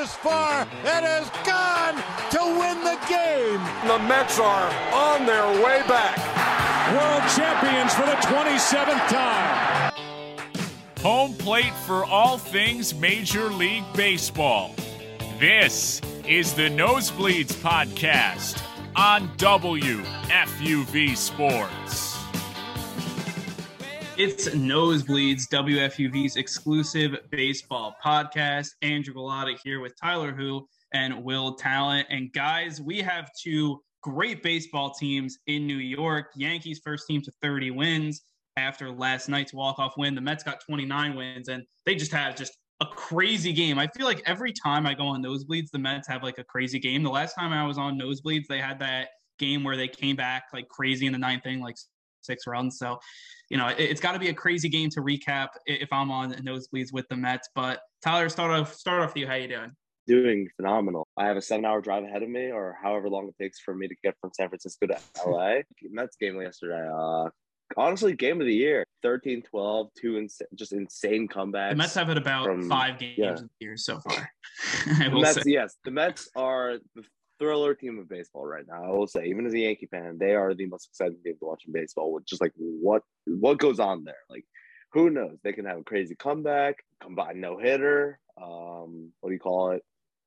[0.00, 0.66] is far.
[0.82, 1.94] It is gone
[2.30, 3.60] to win the game.
[3.86, 6.16] The Mets are on their way back.
[6.94, 9.92] World champions for the 27th time.
[11.00, 14.74] Home plate for all things Major League Baseball.
[15.38, 18.62] This is the Nosebleeds Podcast
[18.96, 22.09] on WFUV Sports.
[24.22, 28.68] It's Nosebleeds, WFUV's exclusive baseball podcast.
[28.82, 32.06] Andrew Galata here with Tyler Who and Will Talent.
[32.10, 36.32] And guys, we have two great baseball teams in New York.
[36.36, 38.20] Yankees first team to 30 wins
[38.58, 40.14] after last night's walk-off win.
[40.14, 43.78] The Mets got 29 wins, and they just had just a crazy game.
[43.78, 46.78] I feel like every time I go on Nosebleeds, the Mets have like a crazy
[46.78, 47.02] game.
[47.02, 50.42] The last time I was on Nosebleeds, they had that game where they came back
[50.52, 51.76] like crazy in the ninth inning, like
[52.22, 52.78] six runs.
[52.78, 52.98] So,
[53.48, 56.32] you know, it, has got to be a crazy game to recap if I'm on
[56.34, 57.48] nosebleeds with the Mets.
[57.54, 59.26] But Tyler, start off start off with you.
[59.26, 59.72] How you doing?
[60.06, 61.06] Doing phenomenal.
[61.16, 63.74] I have a seven hour drive ahead of me, or however long it takes for
[63.74, 65.58] me to get from San Francisco to LA.
[65.90, 66.88] Mets game yesterday.
[66.92, 67.28] Uh,
[67.76, 71.70] honestly, game of the year 13 12, two ins- just insane comebacks.
[71.70, 73.32] The Mets have had about from, five games yeah.
[73.32, 74.30] of the year so far.
[74.86, 77.02] the Mets, yes, the Mets are the
[77.40, 78.84] thriller team of baseball right now.
[78.84, 81.46] I will say, even as a Yankee fan, they are the most exciting team to
[81.46, 82.12] watch in baseball.
[82.12, 84.44] With just like what what goes on there, like
[84.92, 85.38] who knows?
[85.42, 88.20] They can have a crazy comeback, combine no hitter.
[88.40, 89.82] Um, what do you call it?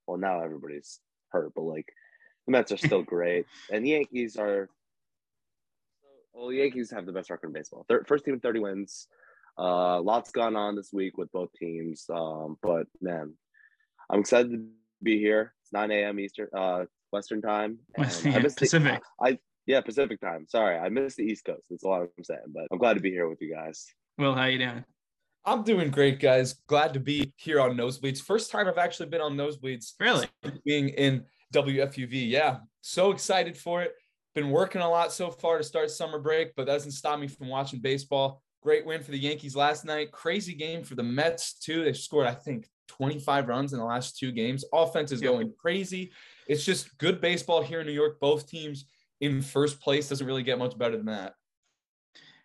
[0.08, 1.88] Well, now everybody's hurt, but like
[2.46, 4.70] the Mets are still great, and the Yankees are.
[6.34, 7.86] Well, the Yankees have the best record in baseball.
[7.88, 9.08] Third, first team, in thirty wins.
[9.56, 13.36] Uh, lots gone on this week with both teams, um, but man,
[14.10, 14.66] I'm excited to
[15.04, 15.54] be here.
[15.62, 16.20] It's 9 a.m.
[16.20, 17.78] Eastern, uh, Western time.
[17.98, 19.02] yeah, Pacific.
[19.22, 20.46] The, I yeah, Pacific time.
[20.50, 21.62] Sorry, I missed the East Coast.
[21.70, 23.86] That's a lot I'm saying, but I'm glad to be here with you guys.
[24.18, 24.84] Well, how you doing?
[25.46, 26.54] I'm doing great, guys.
[26.68, 28.20] Glad to be here on Nosebleeds.
[28.20, 29.94] First time I've actually been on Nosebleeds.
[30.00, 30.28] Really?
[30.66, 32.30] Being in WFUV.
[32.30, 32.58] Yeah.
[32.82, 33.94] So excited for it.
[34.36, 37.28] Been working a lot so far to start summer break, but that doesn't stop me
[37.28, 38.42] from watching baseball.
[38.62, 40.12] Great win for the Yankees last night.
[40.12, 41.84] Crazy game for the Mets, too.
[41.84, 44.64] They scored, I think, 25 runs in the last two games.
[44.74, 46.12] Offense is going crazy.
[46.48, 48.20] It's just good baseball here in New York.
[48.20, 48.86] Both teams
[49.22, 51.34] in first place doesn't really get much better than that.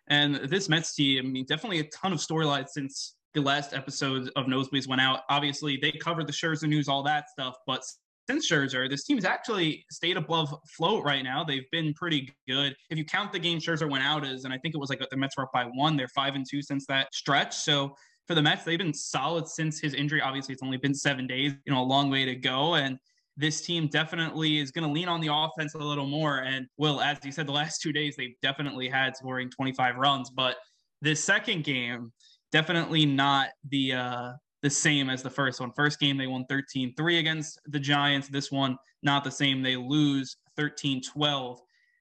[0.07, 4.31] And this Mets team, I mean, definitely a ton of storylines since the last episode
[4.35, 5.21] of Nosebleeds went out.
[5.29, 7.83] Obviously, they covered the Scherzer news, all that stuff, but
[8.29, 11.43] since Scherzer, this team's actually stayed above float right now.
[11.43, 12.75] They've been pretty good.
[12.91, 15.01] If you count the game Scherzer went out as, and I think it was like
[15.09, 17.55] the Mets were up by one, they're five and two since that stretch.
[17.55, 17.95] So
[18.27, 20.21] for the Mets, they've been solid since his injury.
[20.21, 22.75] Obviously, it's only been seven days, you know, a long way to go.
[22.75, 22.99] And
[23.39, 26.39] this team definitely is going to lean on the offense a little more.
[26.39, 30.29] And Will, as you said, the last two days they've definitely had scoring 25 runs,
[30.29, 30.57] but
[31.01, 32.11] this second game
[32.51, 35.71] definitely not the uh, the same as the first one.
[35.73, 38.27] First game they won 13-3 against the Giants.
[38.27, 39.63] This one not the same.
[39.63, 41.59] They lose 13-12.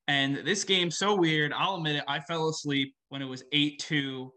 [0.09, 1.53] And this game so weird.
[1.53, 2.05] I'll admit it.
[2.09, 4.29] I fell asleep when it was 8-2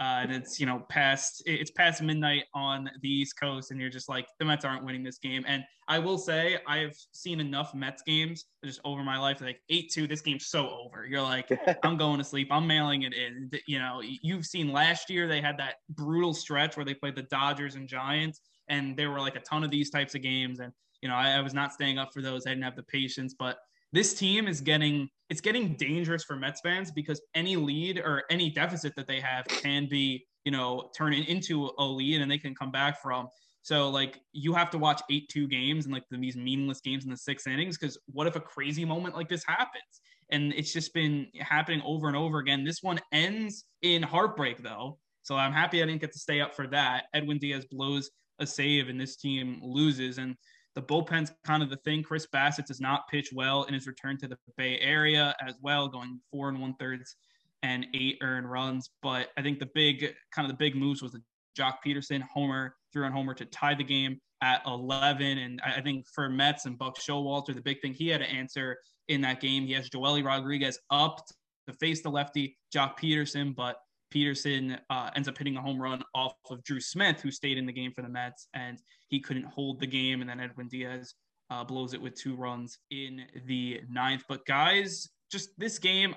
[0.00, 3.90] uh, and it's you know past it's past midnight on the East Coast, and you're
[3.90, 5.44] just like the Mets aren't winning this game.
[5.46, 9.92] And I will say I've seen enough Mets games just over my life, like eight
[9.92, 10.06] two.
[10.06, 11.04] This game's so over.
[11.06, 11.50] You're like
[11.82, 12.48] I'm going to sleep.
[12.50, 13.50] I'm mailing it in.
[13.66, 17.24] You know, you've seen last year they had that brutal stretch where they played the
[17.24, 20.60] Dodgers and Giants, and there were like a ton of these types of games.
[20.60, 20.72] And
[21.02, 22.46] you know, I, I was not staying up for those.
[22.46, 23.58] I didn't have the patience, but
[23.92, 28.50] this team is getting it's getting dangerous for Mets fans because any lead or any
[28.50, 32.52] deficit that they have can be, you know, turning into a lead and they can
[32.52, 33.28] come back from.
[33.62, 37.10] So like you have to watch eight two games and like these meaningless games in
[37.10, 40.00] the six innings because what if a crazy moment like this happens?
[40.30, 42.64] And it's just been happening over and over again.
[42.64, 46.54] This one ends in heartbreak though, so I'm happy I didn't get to stay up
[46.54, 47.04] for that.
[47.14, 50.34] Edwin Diaz blows a save and this team loses and
[50.74, 52.02] the bullpen's kind of the thing.
[52.02, 55.88] Chris Bassitt does not pitch well in his return to the Bay Area as well,
[55.88, 57.16] going four and one thirds
[57.62, 58.90] and eight earned runs.
[59.02, 61.22] But I think the big kind of the big moves was the
[61.58, 65.38] Joc Pederson homer, threw on homer to tie the game at 11.
[65.38, 68.78] And I think for Mets and Buck Showalter, the big thing he had to answer
[69.08, 71.20] in that game, he has Joely Rodriguez up
[71.66, 73.76] to face the lefty Joc Pederson, but
[74.12, 77.66] Pederson uh, ends up hitting a home run off of Drew Smith, who stayed in
[77.66, 80.20] the game for the Mets, and he couldn't hold the game.
[80.20, 81.14] And then Edwin Diaz
[81.50, 84.24] uh, blows it with two runs in the ninth.
[84.28, 86.14] But guys, just this game,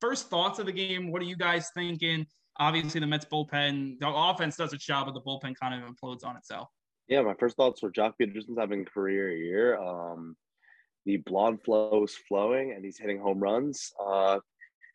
[0.00, 1.10] first thoughts of the game.
[1.10, 2.26] What are you guys thinking?
[2.58, 6.24] Obviously, the Mets bullpen, the offense does its job, but the bullpen kind of implodes
[6.24, 6.68] on itself.
[7.08, 9.76] Yeah, my first thoughts were Joc Pederson's having a career year.
[9.76, 10.36] Um,
[11.04, 13.92] the blonde flow is flowing, and he's hitting home runs.
[14.02, 14.38] Uh,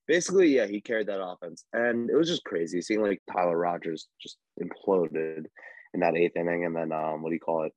[0.09, 4.07] basically, yeah, he carried that offense, and it was just crazy seeing like Tyler Rogers
[4.19, 5.45] just imploded,
[5.93, 7.73] in that eighth inning, and then um, what do you call it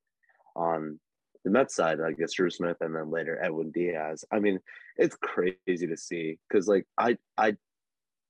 [0.57, 0.99] on
[1.45, 2.01] the Mets side?
[2.01, 4.25] I guess Drew Smith, and then later Edwin Diaz.
[4.33, 4.59] I mean,
[4.97, 7.57] it's crazy to see because like I I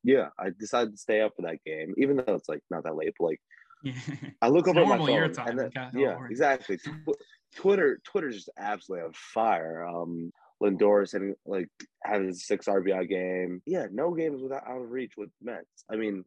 [0.05, 2.97] yeah I decided to stay up for that game, even though it's like not that
[2.97, 3.41] late, but like.
[3.85, 3.95] Yeah.
[4.43, 6.77] I look It's over my normal phone, time, and then, yeah, exactly.
[6.77, 7.17] Tw-
[7.57, 9.85] Twitter, Twitter's just absolutely on fire.
[9.85, 10.31] Um,
[10.63, 11.69] Lindor's hitting like
[12.05, 13.63] having a six RBI game.
[13.67, 15.85] Yeah, no games without out of reach with Mets.
[15.91, 16.25] I mean,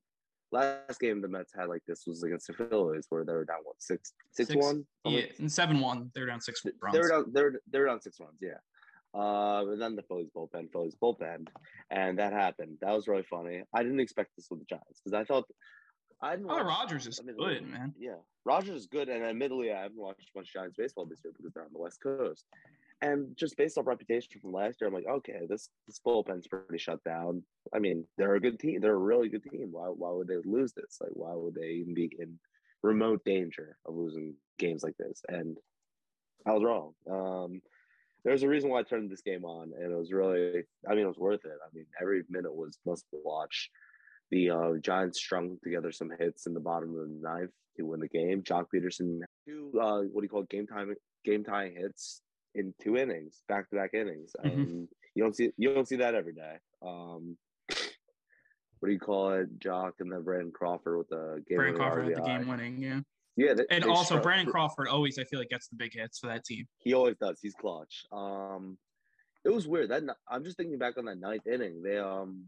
[0.52, 3.60] last game the Mets had like this was against the Phillies where they were down
[3.64, 4.86] what six six, Six- one.
[5.06, 6.94] Yeah, and seven one, they're down six runs.
[6.94, 7.26] They were down.
[7.32, 8.38] They were they were down six runs.
[8.42, 8.58] Yeah.
[9.14, 11.48] Uh, and then the Phillies bullpen, Phillies bullpen,
[11.90, 12.78] and that happened.
[12.82, 13.64] That was really funny.
[13.74, 15.46] I didn't expect this with the Giants because I thought
[16.22, 16.52] I didn't.
[16.52, 17.94] Oh, watch- Rogers is I mean, good, man.
[17.98, 21.54] yeah, Rogers is good, and admittedly, I haven't watched much Giants baseball this year because
[21.54, 22.44] they're on the West Coast.
[23.02, 26.78] And just based off reputation from last year, I'm like, okay, this this bullpen's pretty
[26.78, 27.44] shut down.
[27.74, 28.80] I mean, they're a good team.
[28.80, 29.68] They're a really good team.
[29.72, 30.98] Why why would they lose this?
[31.02, 32.40] Like, why would they even be in
[32.82, 35.22] remote danger of losing games like this?
[35.28, 35.58] And
[36.48, 36.94] I was wrong.
[37.10, 37.62] Um,
[38.24, 41.04] there's a reason why I turned this game on, and it was really, I mean,
[41.04, 41.52] it was worth it.
[41.52, 43.70] I mean, every minute was must watch.
[44.32, 48.00] The uh, Giants strung together some hits in the bottom of the ninth to win
[48.00, 48.42] the game.
[48.42, 50.94] Joc Pederson two uh, what do you call it, game time
[51.24, 52.22] game tying hits
[52.56, 54.32] in two innings, back to back innings.
[54.44, 56.56] Um, you don't see you don't see that every day.
[56.82, 57.38] Um,
[58.80, 62.06] what do you call it, Joc and then Brandon Crawford with the game Brandon Crawford
[62.08, 63.00] had the game winning, yeah.
[63.38, 65.94] Yeah, they- And they also strung- Brandon Crawford always I feel like gets the big
[65.94, 66.66] hits for that team.
[66.80, 67.40] he always does.
[67.42, 68.06] He's clutch.
[68.12, 68.78] Um,
[69.44, 69.90] it was weird.
[69.90, 71.82] That I'm just thinking back on that ninth inning.
[71.84, 72.46] They um,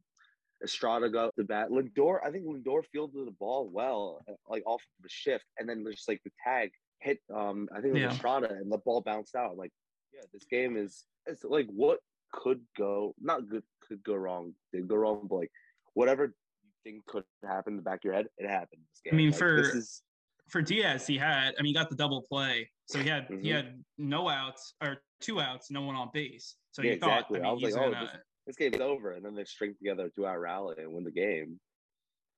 [0.63, 1.69] Estrada got the bat.
[1.69, 5.85] Lindor, I think Lindor fielded the ball well, uh, like off the shift, and then
[5.91, 7.19] just like the tag hit.
[7.33, 8.11] Um, I think it was Yeah.
[8.13, 9.51] Estrada, and the ball bounced out.
[9.51, 9.71] I'm like,
[10.13, 11.05] yeah, this game is.
[11.25, 11.99] It's like what
[12.33, 15.51] could go not good could go wrong did go wrong, but like
[15.93, 18.81] whatever you think could happen in the back of your head, it happened.
[18.91, 19.17] This game.
[19.17, 20.03] mean, Like, for- this is
[20.49, 22.69] For Diaz, he had I mean he got the double play.
[22.85, 23.51] So he had he Mhm.
[23.55, 26.55] had no outs or two outs, no one on base.
[26.71, 27.39] So Yeah, you thought exactly.
[27.41, 29.75] I I mean was he's like, oh, gonna this game's over, and then they string
[29.75, 31.59] together a two-hour rally and win the game.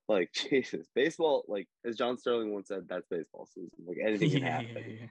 [0.07, 1.45] Like Jesus, baseball.
[1.47, 3.69] Like as John Sterling once said, that's baseball season.
[3.85, 4.69] Like anything can Yeah, happen.
[4.75, 5.07] yeah, yeah.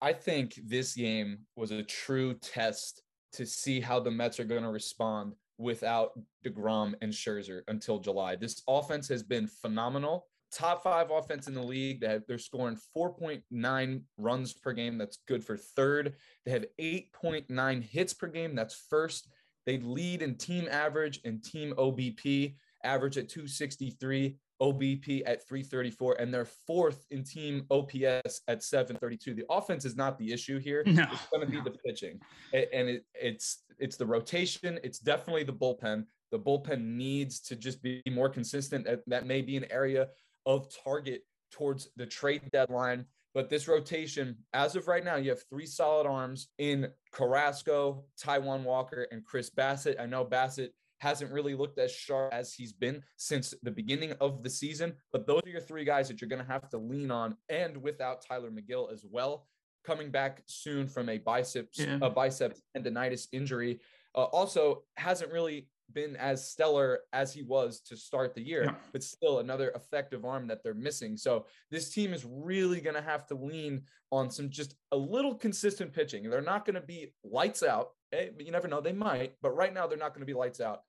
[0.00, 3.02] I think this game was a true test
[3.32, 6.12] to see how the Mets are going to respond without
[6.46, 8.36] DeGrom and Scherzer until July.
[8.36, 10.26] This offense has been phenomenal.
[10.52, 12.00] Top five offense in the league.
[12.00, 14.96] They have, they're scoring 4.9 runs per game.
[14.96, 16.14] That's good for third.
[16.46, 18.54] They have 8.9 hits per game.
[18.54, 19.28] That's first.
[19.66, 22.54] They lead in team average and team OBP,
[22.84, 24.36] average at 263.
[24.60, 29.34] OBP at 334, and they're fourth in team OPS at 732.
[29.34, 30.82] The offense is not the issue here.
[30.86, 32.20] No, It's going to be the pitching,
[32.52, 34.78] and it, it's it's the rotation.
[34.82, 36.04] It's definitely the bullpen.
[36.30, 38.84] The bullpen needs to just be more consistent.
[38.84, 40.08] That, that may be an area
[40.46, 43.06] of target towards the trade deadline.
[43.34, 48.64] But this rotation, as of right now, you have three solid arms in Carrasco, Taijuan
[48.64, 50.00] Walker, and Chris Bassitt.
[50.00, 54.42] I know Bassitt hasn't really looked as sharp as he's been since the beginning of
[54.42, 57.10] the season, but those are your three guys that you're going to have to lean
[57.10, 59.46] on, and without Tylor Megill as well,
[59.84, 61.98] coming back soon from a biceps Yeah.
[62.02, 63.80] a biceps tendonitis injury.
[64.14, 68.74] Uh, also, hasn't really been as stellar as he was to start the year, Yeah.
[68.92, 71.16] but still another effective arm that they're missing.
[71.16, 75.34] So this team is really going to have to lean on some just a little
[75.34, 76.28] consistent pitching.
[76.28, 77.90] They're not going to be lights out.
[78.12, 80.32] eh, but you never know, they might, but right now they're not going to be
[80.34, 80.80] lights out.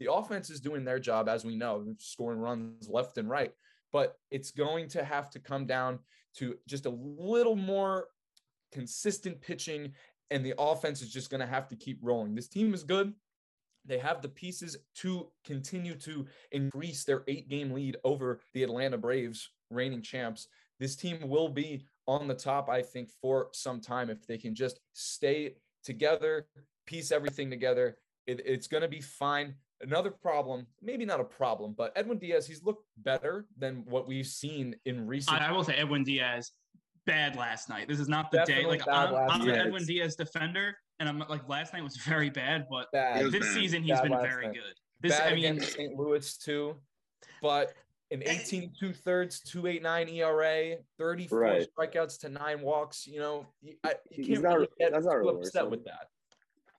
[0.00, 3.52] The offense is doing their job, as we know, scoring runs left and right.
[3.92, 6.00] But it's going to have to come down
[6.36, 8.06] to just a little more
[8.72, 9.92] consistent pitching,
[10.30, 12.34] and the offense is just going to have to keep rolling.
[12.34, 13.12] This team is good.
[13.84, 18.96] They have the pieces to continue to increase their eight game lead over the Atlanta
[18.96, 20.48] Braves, reigning champs.
[20.78, 24.54] This team will be on the top, I think, for some time if they can
[24.54, 26.46] just stay together,
[26.86, 27.96] piece everything together.
[28.26, 29.54] It, it's going to be fine.
[29.82, 34.26] Another problem, maybe not a problem, but Edwin Diaz, he's looked better than what we've
[34.26, 35.40] seen in recent.
[35.40, 36.52] I, I will say Edwin Diaz
[37.06, 37.88] bad last night.
[37.88, 38.66] This is not the day.
[38.66, 39.50] Like I'm, I'm an.
[39.54, 43.24] Edwin Diaz defender, and I'm like last night was very bad, but bad.
[43.32, 43.54] This bad.
[43.54, 44.54] season he's Bad been very night.
[44.54, 44.74] good.
[45.00, 45.96] This bad I mean, St.
[45.96, 46.76] Louis too,
[47.40, 47.72] but
[48.10, 48.38] an eh.
[48.42, 51.66] 18 two thirds, 289 ERA, 34 Right.
[51.78, 53.06] strikeouts to nine walks.
[53.06, 55.62] You know, you, I, you He's can't not- really get that's not too really upset
[55.62, 55.70] worrisome.
[55.70, 56.08] with that.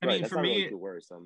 [0.03, 0.77] I Right, mean, for really me, too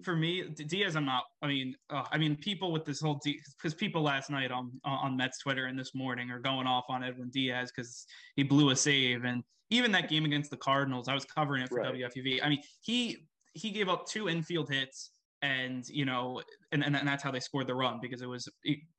[0.03, 1.23] for me, Diaz, I'm not.
[1.41, 5.15] I mean, uh, I mean, people with this whole because people last night on on
[5.15, 8.05] Mets Twitter and this morning are going off on Edwin Diaz because
[8.35, 11.69] he blew a save, and even that game against the Cardinals, I was covering it
[11.69, 11.93] for Right.
[11.95, 12.41] WFUV.
[12.43, 16.41] I mean, he he gave up two infield hits, and you know,
[16.73, 18.49] and, and and that's how they scored the run because it was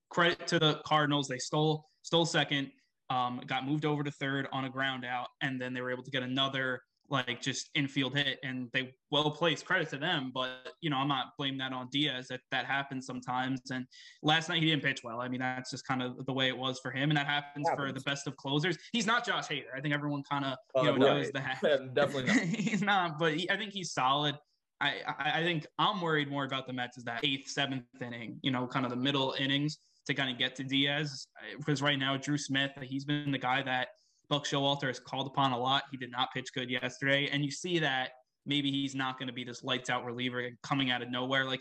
[0.08, 1.28] credit to the Cardinals.
[1.28, 2.70] They stole stole second.
[3.10, 6.02] um, got moved over to third on a ground out, and then they were able
[6.02, 6.80] to get another
[7.10, 11.08] like just infield hit and they well placed credit to them but you know i'm
[11.08, 13.60] not blaming that on diaz that that happens sometimes.
[13.70, 13.86] And
[14.22, 15.20] last night he didn't pitch well.
[15.20, 17.68] I mean that's just kind of the way it was for him and that happens,
[17.68, 17.88] happens.
[17.88, 18.76] for the best of closers.
[18.92, 19.74] He's not josh hader.
[19.76, 21.60] I think everyone kind of you know uh, knows that.
[21.94, 22.36] Definitely not.
[22.44, 24.36] he's not but he, i think he's solid.
[24.78, 28.50] I, I think I'm worried more about the Mets is that eighth, seventh inning, you
[28.50, 31.28] know, kind of the middle innings to kind of get to Diaz.
[31.56, 33.88] Because right now, Drew Smith, he's been the guy that
[34.28, 35.84] Buck Showalter is called upon a lot.
[35.90, 38.10] He did not pitch good yesterday, and you see that
[38.44, 41.44] maybe he's not going to be this lights out reliever coming out of nowhere.
[41.44, 41.60] Like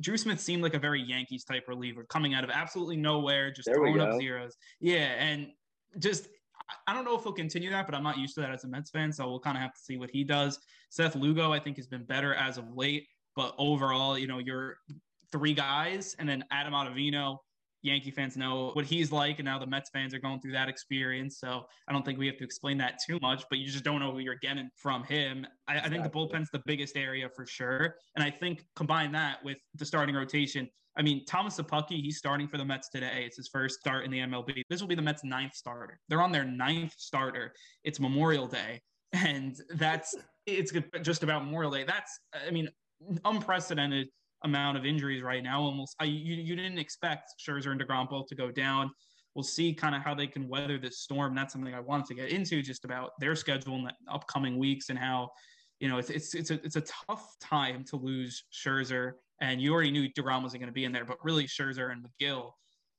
[0.00, 3.66] Drew Smith seemed like a very Yankees type reliever coming out of absolutely nowhere, just
[3.66, 4.56] there throwing up zeros.
[4.80, 5.48] Yeah, and
[5.98, 6.28] just
[6.86, 8.68] I don't know if he'll continue that, but I'm not used to that as a
[8.68, 10.58] Mets fan, so we'll kind of have to see what he does.
[10.90, 14.76] Seth Lugo, I think, has been better as of late, but overall, you know, you're
[15.30, 17.38] three guys, and then Adam Ottavino
[17.82, 20.68] Yankee fans know what he's like, and now the Mets fans are going through that
[20.68, 21.38] experience.
[21.38, 24.00] So I don't think we have to explain that too much, but you just don't
[24.00, 25.46] know who you're getting from him.
[25.68, 27.96] I, I think the bullpen's the biggest area for sure.
[28.14, 30.68] And I think combine that with the starting rotation.
[30.96, 33.24] I mean, Thomas Szapucki, he's starting for the Mets today.
[33.26, 34.62] It's his first start in the MLB.
[34.68, 35.98] This will be the Mets' ninth starter.
[36.08, 37.52] They're on their ninth starter.
[37.82, 38.80] It's Memorial Day.
[39.14, 40.14] And that's
[40.46, 40.72] it's
[41.02, 41.84] just about Memorial Day.
[41.84, 42.68] That's, I mean,
[43.24, 44.08] unprecedented
[44.44, 45.60] amount of injuries right now.
[45.60, 48.90] Almost, I, you, you didn't expect Scherzer and Degrom both to go down.
[49.34, 51.34] We'll see kind of how they can weather this storm.
[51.34, 54.90] That's something I wanted to get into, just about their schedule in the upcoming weeks
[54.90, 55.30] and how,
[55.80, 59.72] you know, it's it's it's a it's a tough time to lose Scherzer, and you
[59.72, 62.50] already knew Degrom wasn't going to be in there, but really Scherzer and Megill.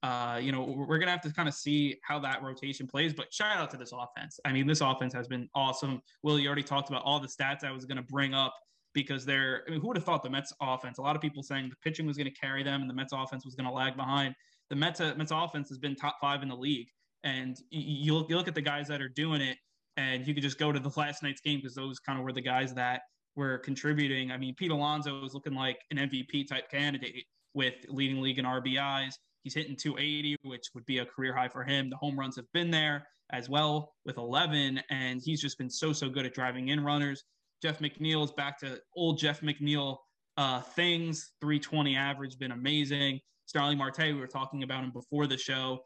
[0.01, 3.13] Uh, you know, we're going to have to kind of see how that rotation plays.
[3.13, 4.37] But shout out to this offense.
[4.43, 6.01] I mean, this offense has been awesome.
[6.23, 8.53] Will, you already talked about all the stats I was going to bring up
[8.93, 10.97] because they're I mean, who would have thought the Mets offense?
[10.97, 13.13] A lot of people saying the pitching was going to carry them and the Mets
[13.13, 14.35] offense was going to lag behind.
[14.69, 16.87] The Mets uh, Mets offense has been top five in the league,
[17.23, 19.57] and you look, you look at the guys that are doing it,
[19.97, 22.33] and you could just go to the last night's game because those kind of were
[22.33, 23.01] the guys that
[23.35, 24.31] were contributing.
[24.31, 28.45] I mean, Pete Alonso was looking like an MVP type candidate with leading league in
[28.45, 29.13] RBIs.
[29.43, 31.89] He's hitting 280, which would be a career high for him.
[31.89, 35.91] The home runs have been there as well with 11, and he's just been so
[35.91, 37.23] so good at driving in runners.
[37.63, 39.95] Jeff McNeil is back to old Jeff McNeil
[40.35, 41.31] uh, things.
[41.39, 43.21] 320 average, been amazing.
[43.45, 45.79] Starling Marte, we were talking about him before the show.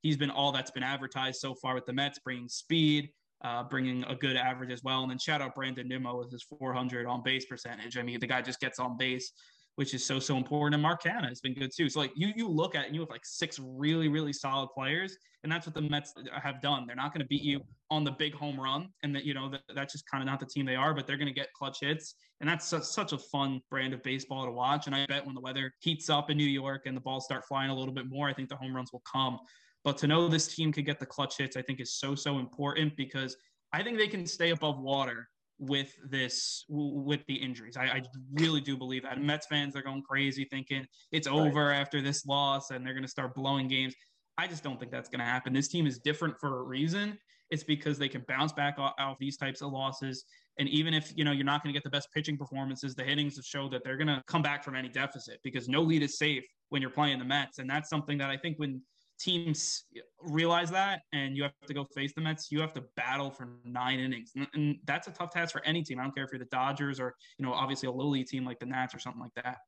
[0.00, 3.08] He's been all that's been advertised so far with the Mets, bringing speed,
[3.44, 5.02] uh, bringing a good average as well.
[5.02, 7.96] And then shout out Brandon Nimmo with his 400 on base percentage.
[7.96, 9.30] I mean, the guy just gets on base
[9.76, 10.74] which is so so important.
[10.74, 11.88] And Mark Canha has been good too.
[11.88, 15.16] So like you you look at and you have like six really really solid players,
[15.42, 16.86] and that's what the Mets have done.
[16.86, 17.60] They're not going to beat you
[17.90, 20.40] on the big home run, and that you know that, that's just kind of not
[20.40, 20.94] the team they are.
[20.94, 24.02] But they're going to get clutch hits, and that's such, such a fun brand of
[24.02, 24.86] baseball to watch.
[24.86, 27.44] And I bet when the weather heats up in New York and the balls start
[27.46, 29.38] flying a little bit more, I think the home runs will come.
[29.84, 32.38] But to know this team could get the clutch hits, I think is so so
[32.38, 33.36] important because
[33.72, 35.28] I think they can stay above water
[35.58, 37.76] with this with the injuries.
[37.76, 38.02] I, I,
[38.34, 39.20] really do believe that.
[39.20, 41.76] Mets fans are going crazy thinking it's over right.
[41.76, 43.94] after this loss and they're going to start blowing games.
[44.38, 45.52] I just don't think that's going to happen.
[45.52, 47.18] This team is different for a reason.
[47.50, 50.24] It's because they can bounce back off, off these types of losses.
[50.58, 53.04] And even if you know you're not going to get the best pitching performances, the
[53.04, 56.02] hittings have showed that they're going to come back from any deficit because no lead
[56.02, 57.58] is safe when you're playing the Mets.
[57.58, 58.82] And that's something that I think when
[59.22, 59.84] teams
[60.20, 63.48] realize that and you have to go face the Mets, you have to battle for
[63.64, 64.32] nine innings.
[64.34, 66.00] And, and, that's a tough task for any team.
[66.00, 68.58] I don't care if you're the Dodgers or, you know, obviously a lowly team like
[68.58, 69.58] the Nats or something like that.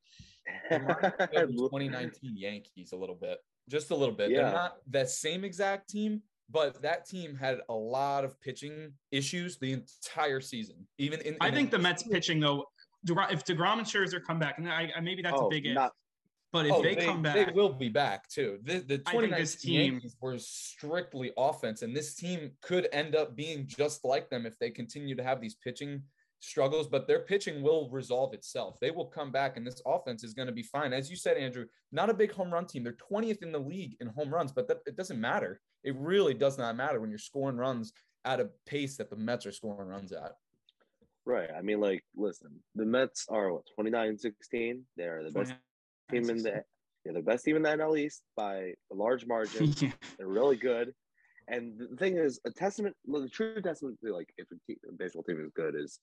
[1.38, 4.30] 2019 Yankees a little bit, just a little bit.
[4.30, 4.42] Yeah.
[4.42, 9.58] They're not that same exact team, but that team had a lot of pitching issues
[9.58, 10.87] the entire season.
[10.99, 12.64] Even in, in I think the Mets pitching though,
[13.06, 15.92] if Degrom and Scherzer come back, and I, maybe that's oh, a big not,
[16.54, 18.61] but if oh, they, they, come back, they will be back too.
[18.62, 23.66] The the 2019 team Yankees were strictly offense, and this team could end up being
[23.66, 26.04] just like them if they continue to have these pitching
[26.38, 26.87] struggles.
[26.87, 28.78] But their pitching will resolve itself.
[28.80, 30.92] They will come back, and this offense is going to be fine.
[30.92, 32.84] As you said, Andrew, not a big home run team.
[32.84, 35.61] They're 20th in the league in home runs, but that, it doesn't matter.
[35.82, 37.92] It really does not matter when you're scoring runs
[38.25, 40.37] at a pace that the Mets are scoring runs at.
[41.26, 41.49] Right.
[41.50, 44.82] I mean, like, listen, the Mets are what 29 16.
[44.96, 45.54] They're the best
[46.11, 46.62] team in the
[47.04, 49.75] yeah, the best team in the NL East by a large margin.
[49.78, 49.92] yeah.
[50.16, 50.94] They're really good.
[51.49, 54.92] And the thing is, a testament, the true testament to like if a, team, a
[54.92, 56.00] baseball team is good is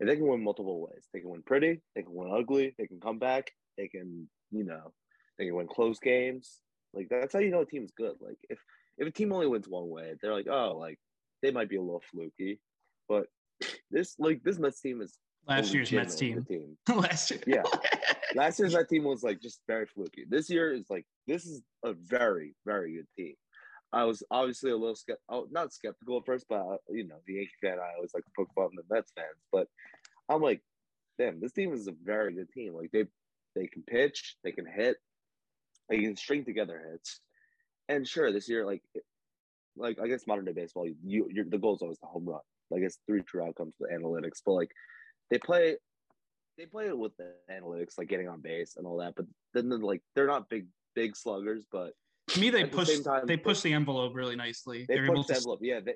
[0.00, 1.04] if they can win multiple ways.
[1.12, 4.64] They can win pretty, they can win ugly, they can come back, they can, you
[4.64, 4.92] know,
[5.38, 6.60] they can win close games.
[6.94, 8.14] Like that's how you know a team's good.
[8.20, 8.58] Like if
[8.96, 10.98] if a team only wins one way, they're like, oh, like
[11.42, 12.60] they might be a little fluky.
[13.08, 13.26] But
[13.90, 16.44] this like this Mets team is last year's Mets team.
[16.44, 16.76] team.
[16.96, 17.40] last year.
[17.46, 17.62] Yeah.
[18.34, 20.24] last year's that team was like just very fluky.
[20.28, 23.34] This year is like this is a very very good team.
[23.92, 27.16] I was obviously a little skept- oh, not skeptical at first, but uh, you know,
[27.26, 29.28] the Yankee fan, I always like to poke fun the Mets fans.
[29.50, 29.66] But
[30.28, 30.60] I'm like,
[31.18, 32.74] damn, this team is a very good team.
[32.74, 33.04] Like they
[33.54, 34.96] they can pitch, they can hit,
[35.88, 37.20] they can string together hits.
[37.88, 38.82] And sure, this year, like
[39.76, 42.40] like I guess modern day baseball, you the goal is always the home run.
[42.70, 44.70] Like it's three true outcomes with analytics, but like
[45.30, 45.76] they play
[46.58, 49.14] they play it with the analytics, like getting on base and all that.
[49.16, 51.92] But then they're like they're not big big sluggers, but
[52.28, 54.84] to me they push the time, they push the envelope really nicely.
[54.88, 55.80] They are able the to envelope, yeah.
[55.80, 55.94] They,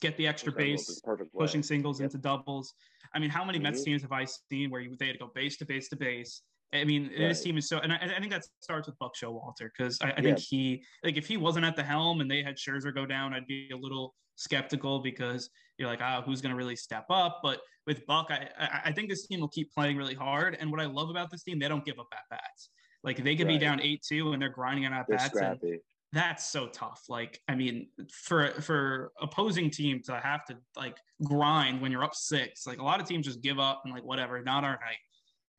[0.00, 1.02] get the extra base,
[1.36, 2.06] pushing singles yep.
[2.06, 2.72] into doubles.
[3.12, 3.64] I mean, how many mm-hmm.
[3.64, 5.96] Mets teams have I seen where you, they had to go base to base to
[5.96, 6.40] base?
[6.72, 7.28] I mean, right.
[7.28, 10.06] this team is so, and I, I, think that starts with Buck Showalter because I,
[10.06, 10.20] I yeah.
[10.22, 13.32] think he, like, if he wasn't at the helm and they had Scherzer go down,
[13.32, 17.06] I'd be a little skeptical because you're like, ah, oh, who's going to really step
[17.10, 17.40] up?
[17.42, 18.48] But with Buck, I,
[18.86, 20.56] I think this team will keep playing really hard.
[20.58, 22.70] And what I love about this team, they don't give up at bats.
[23.02, 23.58] Like they could right.
[23.58, 25.24] be down eight two and they're grinding on at bats.
[26.12, 27.02] That's so tough.
[27.08, 32.14] Like, I mean, for for opposing team to have to like grind when you're up
[32.14, 34.98] six, like a lot of teams just give up and like whatever, not our night.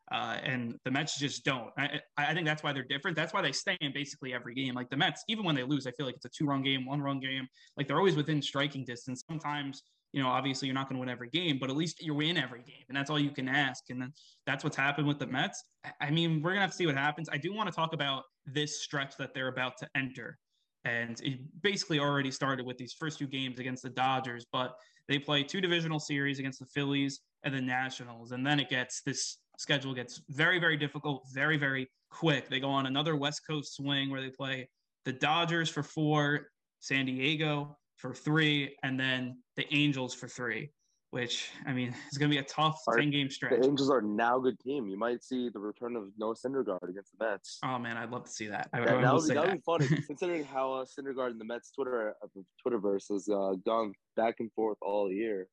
[0.10, 1.70] Uh, and the Mets just don't.
[1.78, 3.18] I, I think that's why they're different.
[3.18, 4.74] That's why they stay in basically every game.
[4.74, 7.20] Like the Mets, even when they lose, I feel like it's a two-run game, one-run
[7.20, 7.46] game.
[7.76, 9.24] Like they're always within striking distance.
[9.30, 9.84] Sometimes,
[10.14, 12.38] you know, obviously you're not going to win every game, but at least you win
[12.38, 13.84] every game, and that's all you can ask.
[13.90, 14.14] And then
[14.46, 15.62] that's what's happened with the Mets.
[16.00, 17.28] I mean, we're gonna have to see what happens.
[17.30, 20.38] I do want to talk about this stretch that they're about to enter,
[20.86, 24.76] and it basically already started with these first two games against the Dodgers, but
[25.10, 29.02] they play two divisional series against the Phillies and the Nationals, and then it gets
[29.06, 32.50] this schedule gets very, very difficult, very, very quick.
[32.50, 34.70] They go on another West Coast swing where they play
[35.06, 36.48] the Dodgers for four,
[36.80, 40.72] San Diego for three, and then the Angels for three,
[41.12, 43.60] which I mean it's going to be a tough 10 game stretch.
[43.60, 44.88] The Angels are now a good team.
[44.88, 47.60] You might see the return of Noah Syndergaard against the Mets.
[47.64, 48.70] Oh man, I'd love to see that.
[48.74, 51.42] I, yeah, I that would be, that would be funny considering how uh, Syndergaard and
[51.42, 55.48] the Mets Twitter uh, Twitterverse has uh, gone back and forth all year.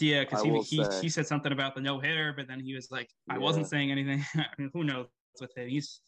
[0.00, 2.90] Yeah, because he, he, he said something about the no hitter, but then he was
[2.90, 3.40] like, I yeah.
[3.40, 4.24] wasn't saying anything.
[4.36, 5.06] I mean, who knows
[5.40, 5.68] with him?
[5.68, 6.00] He's,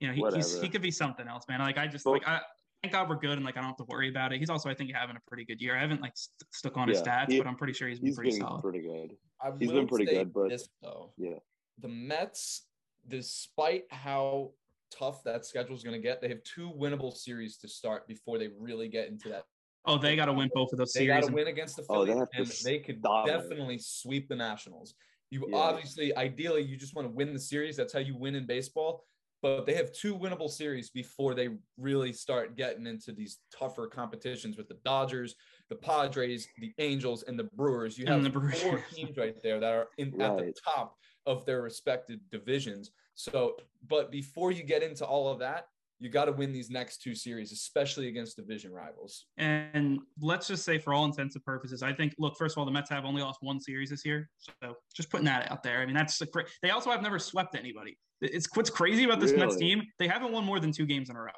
[0.00, 1.60] you know, he, he's, he could be something else, man.
[1.60, 2.40] Like I just but, like I
[2.82, 4.38] thank God we're good and like I don't have to worry about it.
[4.38, 5.76] He's also I think having a pretty good year.
[5.76, 7.98] I haven't like st- stuck on yeah, his stats, he, but I'm pretty sure he's
[7.98, 8.62] been he's pretty been solid.
[8.62, 9.16] Pretty good.
[9.40, 11.38] I he's been pretty good, but this, though, yeah,
[11.78, 12.66] the Mets,
[13.08, 14.52] despite how
[14.96, 18.38] tough that schedule is going to get, they have two winnable series to start before
[18.38, 19.44] they really get into that
[19.86, 21.14] Oh, they got to win both of those they series.
[21.14, 24.94] They got to win against the Phillies, oh, and they could definitely sweep the Nationals.
[25.30, 25.56] You yeah.
[25.56, 27.76] obviously, ideally, you just want to win the series.
[27.76, 29.04] That's how you win in baseball.
[29.42, 34.56] But they have two winnable series before they really start getting into these tougher competitions
[34.56, 35.34] with the Dodgers,
[35.68, 37.98] the Padres, the Angels, and the Brewers.
[37.98, 38.60] You have the Brewers.
[38.62, 40.30] four teams right there that are in, right.
[40.30, 40.96] at the top
[41.26, 42.90] of their respective divisions.
[43.14, 43.56] So,
[43.88, 45.66] but before you get into all of that,
[45.98, 49.26] you got to win these next two series, especially against division rivals.
[49.38, 52.66] And let's just say, for all intents and purposes, I think, look, first of all,
[52.66, 54.28] the Mets have only lost one series this year.
[54.38, 55.80] So just putting that out there.
[55.80, 56.46] I mean, that's a great.
[56.62, 57.96] They also have never swept anybody.
[58.20, 59.46] It's what's crazy about this really?
[59.46, 59.82] Mets team.
[59.98, 61.30] They haven't won more than two games in a row.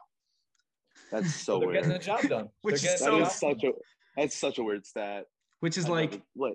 [1.12, 1.85] That's so they're weird.
[1.85, 2.49] Getting the job done.
[2.62, 3.73] Which is so such a
[4.16, 5.27] that's such a weird stat.
[5.61, 6.55] Which is I like what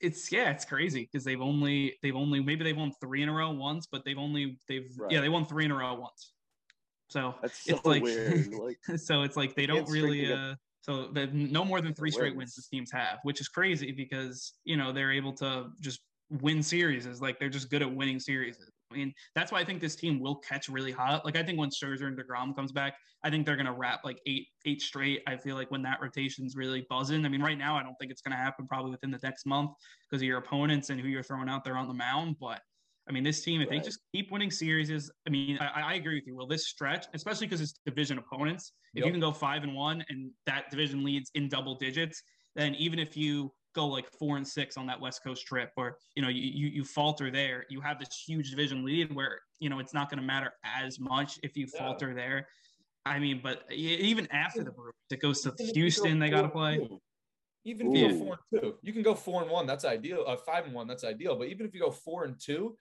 [0.00, 3.32] it's yeah, it's crazy because they've only they've only maybe they've won three in a
[3.32, 5.10] row once, but they've only they've right.
[5.10, 6.32] yeah they won three in a row once.
[7.08, 10.54] So, so it's like, like so it's like they don't really uh
[10.86, 14.76] so no more than three straight wins these teams have, which is crazy because you
[14.76, 17.06] know they're able to just win series.
[17.06, 18.56] Is like they're just good at winning series.
[18.92, 21.24] I mean, that's why I think this team will catch really hot.
[21.24, 24.20] Like I think when Scherzer and Degrom comes back, I think they're gonna wrap like
[24.26, 25.22] eight eight straight.
[25.26, 27.26] I feel like when that rotation's really buzzing.
[27.26, 29.72] I mean, right now I don't think it's gonna happen probably within the next month
[30.08, 32.36] because of your opponents and who you're throwing out there on the mound.
[32.40, 32.60] But
[33.08, 33.80] I mean, this team, if right.
[33.80, 36.34] they just keep winning series, is I mean, I, I agree with you.
[36.34, 39.06] Will this stretch, especially because it's division opponents, if yep.
[39.06, 42.22] you can go five and one and that division leads in double digits,
[42.56, 45.98] then even if you go like four and six on that West Coast trip, or
[46.16, 49.70] you know, you you, you falter there, you have this huge division lead where you
[49.70, 51.78] know it's not going to matter as much if you yeah.
[51.78, 52.48] falter there.
[53.04, 56.18] I mean, but even after the Brewers, it goes to Houston.
[56.18, 56.88] They got to play.
[57.64, 59.64] Even if you go four and two, you can go four and one.
[59.66, 60.24] That's ideal.
[60.26, 60.88] Uh, five and one.
[60.88, 61.36] That's ideal.
[61.36, 62.76] But even if you go four and two,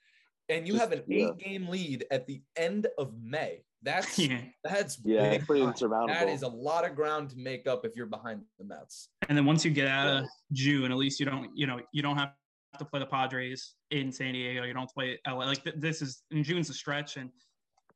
[0.50, 1.48] and you Just, have an eight yeah.
[1.48, 3.64] game lead at the end of May.
[3.82, 4.42] That's yeah.
[4.64, 6.14] that's yeah, big pretty insurmountable.
[6.14, 9.10] That is a lot of ground to make up if you're behind the Mets.
[9.30, 10.20] And then once you get out yeah.
[10.20, 12.34] of June, at least you don't you know you don't have
[12.80, 14.64] to play the Padres in San Diego.
[14.64, 15.46] You don't play LA.
[15.46, 17.30] Like th- this is in June's a stretch, and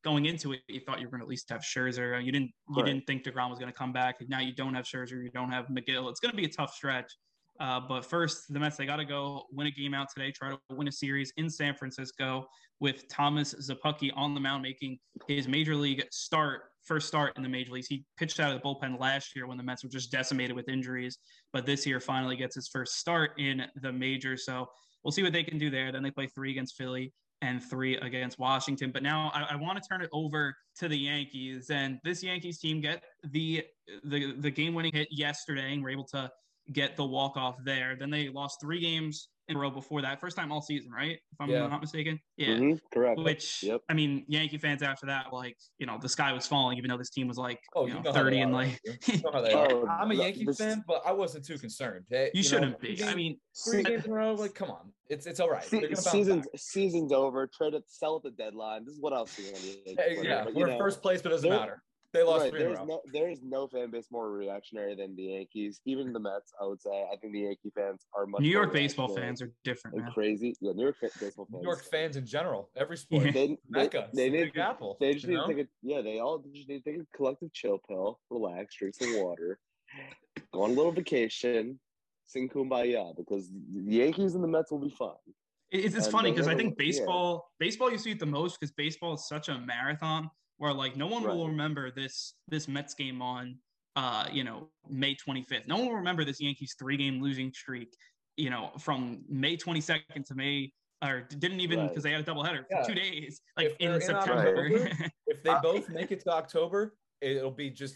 [0.03, 2.23] going into it, you thought you were going to at least have Scherzer.
[2.23, 2.85] You didn't you right.
[2.85, 4.17] didn't think Degrom was going to come back.
[4.27, 5.23] Now you don't have Scherzer.
[5.23, 6.09] You don't have Megill.
[6.09, 7.11] It's going to be a tough stretch.
[7.59, 10.49] Uh, but first, the Mets, they got to go win a game out today, try
[10.49, 12.45] to win a series in San Francisco
[12.79, 17.49] with Thomas Szapucki on the mound making his major league start first start in the
[17.49, 17.87] major leagues.
[17.87, 20.67] He pitched out of the bullpen last year when the Mets were just decimated with
[20.67, 21.19] injuries,
[21.53, 24.35] but this year finally gets his first start in the major.
[24.35, 24.67] So
[25.03, 25.91] we'll see what they can do there.
[25.91, 28.91] Then they play three against Philly and three against Washington.
[28.91, 32.59] But now I, I want to turn it over to the Yankees, and this Yankees
[32.59, 33.63] team get the
[34.03, 36.29] the the game winning hit yesterday, and were able to
[36.71, 37.95] get the walk off there.
[37.99, 40.21] Then they lost three games in a row before that.
[40.21, 41.13] First time all season, right?
[41.31, 41.65] If I'm Yeah.
[41.65, 42.19] not mistaken.
[42.37, 42.49] Yeah.
[42.49, 43.19] Mhm, correct.
[43.19, 43.81] Which Yep.
[43.89, 46.97] I mean, Yankee fans after that, like you know, the sky was falling, even though
[46.97, 49.87] this team was like Oh, you you know, know 30 and like You know Oh.
[49.87, 52.05] I'm a Yankee this- fan, but I wasn't too concerned.
[52.09, 53.03] They- you know, shouldn't three be.
[53.03, 54.33] I mean, three games in a row.
[54.35, 55.63] Like, come on, it's it's all right.
[55.63, 56.59] Se- They're gonna bounce season's back.
[56.59, 57.47] season's over.
[57.47, 58.85] Trade it, sell at the deadline.
[58.85, 61.01] This is what I was seeing on the Yankees yeah, but, you we're know, first
[61.01, 61.81] place, but it doesn't there- matter.
[62.11, 65.23] They lost right, three there's no there is no fan base more reactionary than the
[65.23, 65.79] Yankees.
[65.85, 66.89] Even the Mets, I would say.
[66.89, 68.41] I think the Yankee fans are much.
[68.41, 70.13] New more York baseball fans are different, and man.
[70.13, 70.55] crazy.
[70.59, 71.61] Yeah, New York baseball fans.
[71.61, 73.25] New York fans in general, every sport.
[73.25, 73.31] Yeah.
[73.31, 74.97] They, they, Mecca, it's they the need Apple.
[74.99, 75.45] They just need know?
[75.47, 76.01] to take a yeah.
[76.01, 79.59] They all just need to take a collective chill pill, relax, drink some water,
[80.51, 81.79] go on a little vacation,
[82.25, 85.13] sing kumbaya because the Yankees and the Mets will be fun.
[85.71, 86.85] It- It's, it's funny because I never- think yeah.
[86.87, 90.95] baseball baseball you see it the most because baseball is such a marathon where like
[90.95, 93.57] no one will remember this this Mets game on
[93.95, 95.67] uh you know May 25th.
[95.67, 97.95] No one will remember this Yankees three game losing streak.
[98.37, 100.71] You know from May 22nd to May
[101.03, 101.89] or didn't even Right.
[101.89, 104.47] because they had a doubleheader for two days like If they're in in September.
[104.49, 104.91] October,
[105.27, 107.95] If they both make it to October, it'll be just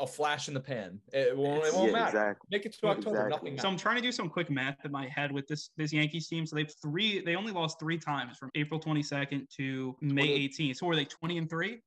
[0.00, 1.00] a flash in the pan.
[1.12, 2.06] It won't, it won't Yeah, matter.
[2.18, 2.48] exactly.
[2.50, 3.50] Make it to October, Exactly.
[3.52, 3.68] nothing So.
[3.68, 6.46] I'm trying to do some quick math in my head with this this Yankees team.
[6.46, 7.20] So they've three.
[7.20, 10.76] They only lost three times from April 22nd to May 18th.
[10.76, 11.80] So were they 20 and three?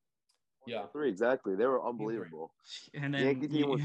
[0.65, 0.86] Yeah.
[0.88, 1.56] Three exactly.
[1.56, 2.52] They were unbelievable.
[2.93, 3.82] And The then Yankee team was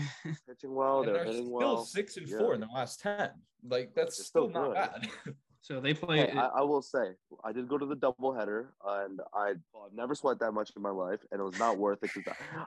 [0.48, 1.02] pitching well.
[1.02, 1.84] They're they're hitting still well.
[1.84, 2.38] six and Yeah.
[2.38, 3.30] four in the last ten.
[3.68, 5.08] Like that's still, still not bad.
[5.62, 6.18] so they play.
[6.26, 7.12] Hey, I, I will say,
[7.44, 10.82] I did go to the doubleheader, and I, well, I've never sweat that much in
[10.82, 12.12] my life, and it was not worth it.
[12.12, 12.24] 'cause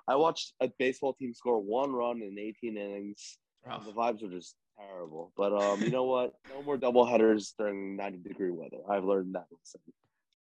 [0.07, 3.37] I, I watched a baseball team score one run in 18 innings.
[3.85, 5.31] The vibes were just terrible.
[5.37, 6.33] But um, you know what?
[6.49, 8.77] No more doubleheaders during 90 degree weather.
[8.89, 9.81] I've learned that lesson.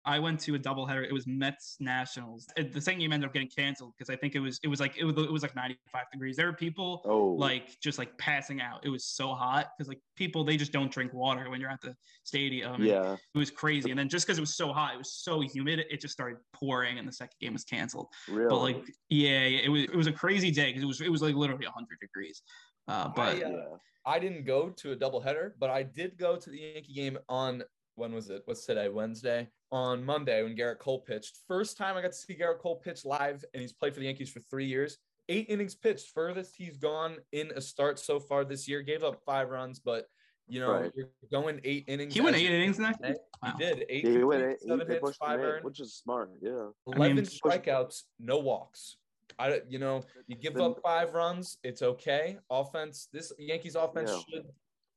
[0.04, 1.04] I went to a doubleheader.
[1.06, 2.46] It was Mets Nationals.
[2.56, 4.80] It- the second game ended up getting canceled because I think it was it was
[4.80, 6.36] like it was it was like 95 degrees.
[6.36, 8.84] There were people Oh, like just like passing out.
[8.84, 11.80] It was so hot because like people they just don't drink water when you're at
[11.80, 12.82] the stadium.
[12.82, 13.14] yeah.
[13.34, 13.90] it was crazy.
[13.90, 16.38] And then just because it was so hot, it was so humid, it just started
[16.52, 18.08] pouring, and the second game was canceled.
[18.28, 18.48] Really?
[18.48, 21.10] But like, yeah, yeah, it was it was a crazy day because it was it
[21.12, 22.42] was like literally 100 degrees.
[22.88, 23.64] Uh, but I, uh, yeah.
[24.04, 27.62] I didn't go to a doubleheader, but I did go to the Yankee game on
[27.96, 28.42] when was it?
[28.46, 28.88] What's today?
[28.88, 29.48] Wednesday.
[29.70, 31.38] On Monday when Gerrit Cole pitched.
[31.48, 34.06] First time I got to see Gerrit Cole pitch live, and he's played for the
[34.06, 34.98] Yankees for three years.
[35.28, 38.82] Eight innings pitched, furthest he's gone in a start so far this year.
[38.82, 40.06] Gave up five runs, but
[40.48, 40.92] you know Right.
[40.94, 42.12] you're going eight innings.
[42.12, 42.96] he went as eight innings in that.
[43.02, 43.12] He?
[43.42, 43.54] Wow.
[43.58, 45.64] did eight, Yeah, he went eight, eight, seven they hits, pushed him five eight, earned,
[45.64, 46.30] which is smart.
[46.42, 46.68] Yeah.
[46.86, 48.96] eleven mean- strikeouts, no walks.
[49.38, 52.38] I, you know, you give Then- up five runs, it's okay.
[52.50, 54.20] Offense, this Yankees offense Yeah.
[54.28, 54.46] should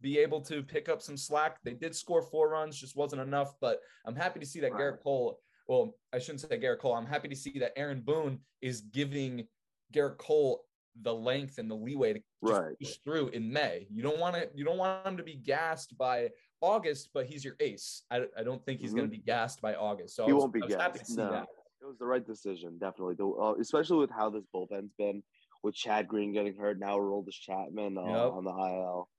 [0.01, 1.57] be able to pick up some slack.
[1.63, 3.53] They did score four runs, just wasn't enough.
[3.61, 4.73] But I'm happy to see that.
[4.73, 5.39] Gerrit Cole.
[5.67, 6.93] Well, I shouldn't say Gerrit Cole.
[6.93, 9.47] I'm happy to see that Aaron Boone is giving
[9.93, 10.63] Gerrit Cole
[11.01, 12.75] the length and the leeway to Right.
[12.79, 13.87] push through in May.
[13.89, 14.49] You don't want to.
[14.53, 16.29] You don't want him to be gassed by
[16.61, 18.03] August, but he's your ace.
[18.11, 20.15] I, I don't think he's going to be gassed by August.
[20.15, 20.29] So Mm-hmm.
[20.29, 21.31] He was, won't be I was happy to gassed, see no.
[21.31, 21.47] that.
[21.81, 23.15] It was the right decision, definitely.
[23.15, 25.21] The, uh, especially with how this bullpen's been,
[25.63, 28.33] with Chad Green getting hurt, now Aroldis Chapman uh, Yep.
[28.33, 29.09] on the IL.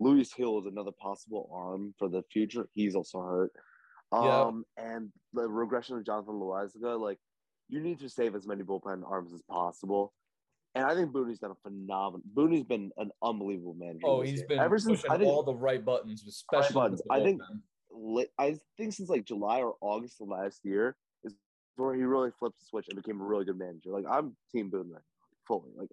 [0.00, 2.68] Luis Gil is another possible arm for the future.
[2.74, 3.52] He's also hurt.
[4.12, 7.18] Um, and the regression of Jonathan Loáisiga, like
[7.68, 10.12] you need to save as many bullpen arms as possible.
[10.74, 12.22] And I think Booney's done a phenomenal.
[12.36, 14.00] Booney's been an unbelievable manager.
[14.04, 14.48] Oh, he's year.
[14.48, 17.02] been ever since I think all the right buttons, especially buttons.
[17.10, 17.42] I think-
[18.38, 21.34] I think since like July or August of last year is
[21.76, 23.90] where he really flipped the switch and became a really good manager.
[23.90, 25.02] Like I'm Team Boone right
[25.48, 25.70] fully.
[25.74, 25.88] Like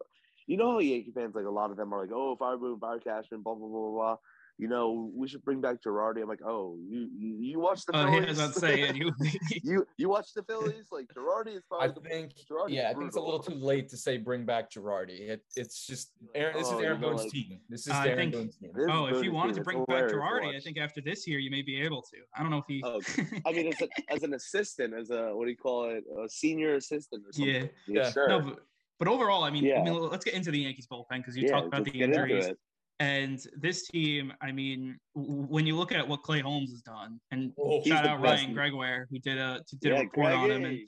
[0.47, 2.79] you know how Yankee fans like a lot of them are like, oh, fire Boone,
[2.79, 4.15] fire Cashman, blah blah blah blah blah.
[4.59, 6.21] You know, we should bring back Girardi.
[6.21, 8.19] I'm like, oh, you you, you watch the Oh, Phillies?
[8.19, 9.11] yeah, I was about to say, yeah, you,
[9.63, 10.89] you you watch the Phillies?
[10.91, 13.55] Like Girardi is I probably the think, Girardi's yeah, I think it's a little too
[13.55, 15.21] late to say bring back Girardi.
[15.27, 16.55] It, it's just Aaron.
[16.55, 17.59] This Oh, is you Aaron Boone's like- team.
[17.67, 18.69] This is I Aaron think- Boone's team.
[18.91, 19.63] Oh, if you wanted team.
[19.63, 22.17] to bring back hilarious Girardi, I think after this year you may be able to.
[22.37, 22.83] I don't know if he.
[22.85, 23.01] Oh,
[23.47, 26.29] I mean, as, a, as an assistant, as a what do you call it, a
[26.29, 27.69] senior assistant or something.
[27.87, 28.03] Yeah.
[28.03, 28.11] Yeah.
[28.11, 28.29] sure.
[28.29, 28.59] no, but,
[29.03, 29.79] but overall, I mean, Yeah.
[29.81, 32.47] I mean, let's get into the Yankees bullpen because you yeah, talked about the injuries.
[32.99, 37.19] And this team, I mean, w- when you look at what Clay Holmes has done,
[37.31, 38.21] and Oh, shout out.
[38.21, 40.79] Ryan Gregoire who did a did Yeah, a report on him, and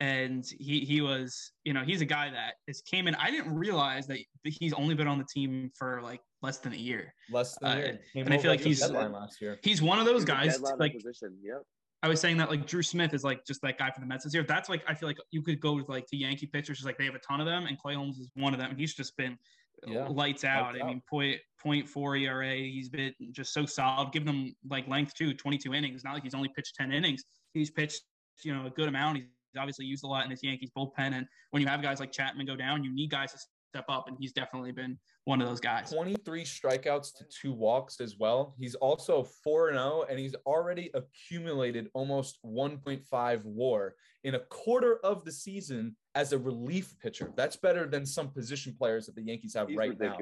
[0.00, 3.14] and he he was, you know, he's a guy that has came in.
[3.16, 6.76] I didn't realize that he's only been on the team for like less than a
[6.76, 7.14] year.
[7.30, 8.00] Less than a Uh, year.
[8.14, 9.58] Came and I feel like he's- last year.
[9.62, 10.94] He's one of those He's guys, like.
[10.94, 11.62] Yep.
[12.02, 14.24] I was saying that like Drew Smith is like just that guy for the Mets
[14.24, 14.42] this year.
[14.42, 16.96] That's like I feel like you could go with like to Yankee pitchers, just like
[16.96, 18.70] they have a ton of them, and Clay Holmes is one of them.
[18.70, 19.38] And he's just been
[19.86, 20.06] Yeah.
[20.08, 20.72] lights out.
[20.72, 22.56] Lights I mean, point point four ERA.
[22.56, 24.12] He's been just so solid.
[24.12, 26.02] Giving him like length too, 22 innings.
[26.04, 27.24] Not like he's only pitched 10 innings.
[27.52, 28.02] He's pitched
[28.42, 29.18] you know a good amount.
[29.18, 29.26] He's
[29.58, 31.12] obviously used a lot in this Yankees bullpen.
[31.12, 33.38] And when you have guys like Chapman go down, you need guys to
[33.70, 35.90] step up, and he's definitely been one of those guys.
[35.90, 38.54] 23 strikeouts to two walks as well.
[38.58, 45.24] He's also 4 0, and he's already accumulated almost 1.5 war in a quarter of
[45.24, 47.32] the season as a relief pitcher.
[47.36, 50.16] That's better than some position players that the Yankees have He's right now.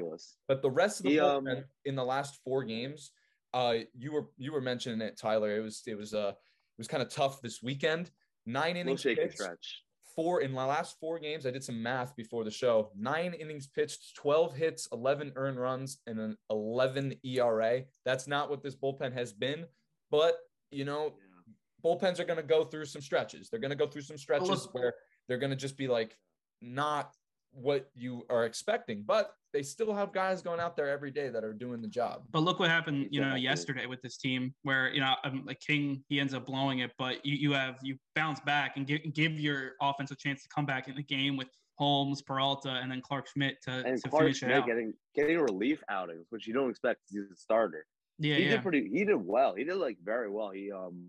[0.47, 1.47] But the rest of the He, um,
[1.85, 3.11] in the last four games,
[3.53, 5.57] uh, you were you were mentioning it, Tyler.
[5.57, 8.11] It was it was uh it was kind of tough this weekend.
[8.45, 9.83] Nine Little innings shaky pitched, stretch.
[10.19, 11.45] Four in my last four games.
[11.45, 12.91] I did some math before the show.
[12.93, 17.83] Nine innings pitched, 12 hits, 11 earned runs, and an 11 ERA.
[18.03, 19.65] That's not what this bullpen has been.
[20.11, 20.37] But,
[20.71, 21.53] you know, Yeah.
[21.85, 23.49] bullpens are going to go through some stretches.
[23.49, 24.93] They're going to go through some stretches where
[25.29, 26.17] they're going to just be like
[26.61, 27.15] not
[27.51, 31.43] what you are expecting, but they still have guys going out there every day that
[31.43, 32.23] are doing the job.
[32.31, 35.59] But look what happened, you know, yesterday with this team, where you know, um, like
[35.59, 39.01] King, he ends up blowing it, but you, you have you bounce back and give
[39.13, 42.91] give your offense a chance to come back in the game with Holmes, Peralta, and
[42.91, 44.67] then Clarke Schmidt to, And to Clarke finish it Schmidt out.
[44.67, 47.85] getting getting relief outings, which you don't expect because he's a starter.
[48.19, 48.49] yeah, he yeah.
[48.51, 48.89] did pretty.
[48.89, 49.55] He did well.
[49.55, 50.51] He did like very well.
[50.51, 51.07] He um,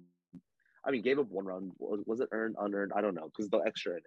[0.87, 1.73] I mean, gave up one run.
[1.79, 2.93] Was, was it earned, unearned?
[2.95, 4.03] I don't know because the extra inning.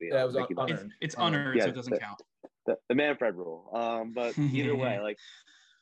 [0.00, 0.92] The, Yeah, it was Mickey un- it's, unearned.
[1.00, 1.36] it's Unearned.
[1.36, 2.22] unearned, so it doesn't the- count.
[2.66, 3.70] the, the Manfred rule.
[3.72, 5.18] Um, but either way, like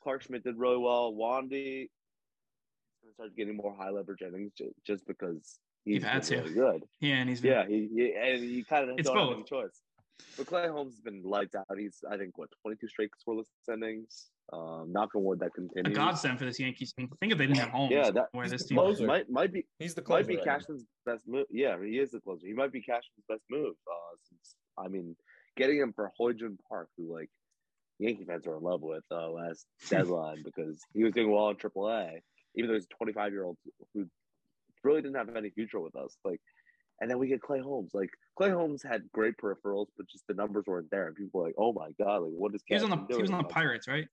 [0.02, 1.12] Clarke Schmidt did really well.
[1.12, 1.88] Wandy
[3.18, 4.52] is getting more high leverage innings
[4.86, 6.50] just because he's You've had been to.
[6.50, 6.82] good.
[7.00, 9.34] Yeah, and he's been, Yeah, he, he and you kind of It's don't have both.
[9.36, 9.80] any choice.
[10.36, 11.66] But Clay Holmes has been lights out.
[11.76, 14.30] He's I think what twenty two straight scoreless innings.
[14.52, 15.96] Um, knock on wood that a continues.
[15.96, 17.08] godsend for this Yankees team.
[17.18, 18.76] Think if they didn't have Holmes, Yeah, that- where this team.
[18.76, 19.06] closer.
[19.06, 20.24] might might be He's the might closer.
[20.28, 20.52] be right now.
[20.58, 21.46] Cashman's best move.
[21.50, 22.46] Yeah, he is the closer.
[22.46, 23.74] He might be Cashman's best move.
[23.90, 25.16] Uh, since I mean,
[25.56, 27.30] getting him for Hoy Jun Park, who like
[27.98, 31.56] Yankee fans are in love with uh, last deadline because he was doing well in
[31.56, 32.18] AAA,
[32.56, 33.56] even though he's a 25 year old
[33.94, 34.06] who
[34.82, 36.16] really didn't have any future with us.
[36.24, 36.40] Like,
[37.00, 37.92] and then we get Clay Holmes.
[37.94, 41.46] Like Clay Holmes had great peripherals, but just the numbers weren't there, and people were
[41.46, 43.38] like, "Oh my god, like what is He was on the Cashman he was on
[43.38, 44.06] the Pirates, right?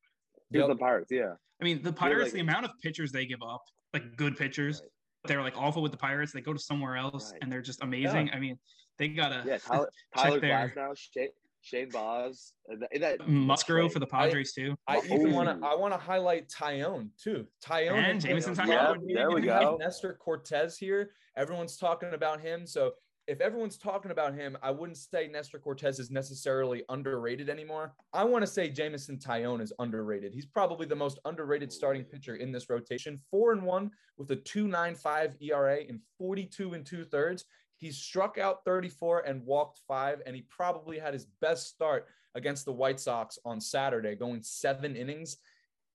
[0.52, 1.34] He was on the Pirates, yeah.
[1.60, 3.62] I mean, the Pirates, like- the amount of pitchers they give up,
[3.94, 4.90] like good pitchers, Right.
[5.26, 6.32] they're like awful with the Pirates.
[6.34, 7.40] They go to somewhere else Right.
[7.42, 8.30] and they're just amazing.
[8.34, 8.58] I mean,
[8.98, 11.30] they gotta Yeah, Tyler, Tyler their- Glasnow, Shane,
[11.62, 14.76] Shane Baz, and that, Musgrove for the Padres too.
[14.88, 17.48] I even want to I want to highlight Taillon too.
[17.64, 18.98] Taillon And had Jameson played Taillon.
[19.06, 19.78] Yeah, there we go.
[19.80, 21.12] Nestor Cortes here.
[21.38, 22.66] Everyone's talking about him.
[22.66, 22.94] So
[23.28, 27.94] if everyone's talking about him, I wouldn't say Nestor Cortes is necessarily underrated anymore.
[28.14, 30.34] I want to say Jameson Taillon is underrated.
[30.34, 33.20] He's probably the most underrated starting pitcher in this rotation.
[33.30, 37.46] Four and one with a 2.95 ERA in 42 and two thirds.
[37.78, 42.66] He struck out 34 and walked five, and he probably had his best start against
[42.66, 45.38] the White Sox on Saturday, going seven innings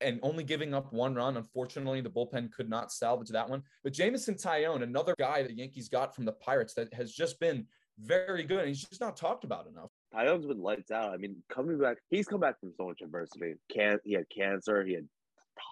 [0.01, 1.37] and only giving up one run.
[1.37, 3.63] Unfortunately, the bullpen could not salvage that one.
[3.83, 7.67] But Jameson Taillon, another guy the Yankees got from the Pirates that has just been
[7.99, 9.91] very good, and he's just not talked about enough.
[10.15, 11.13] Taillon's been lights out.
[11.13, 13.55] I mean, coming back, he's come back from so much adversity.
[13.73, 14.85] Can he had cancer?
[14.85, 15.09] He had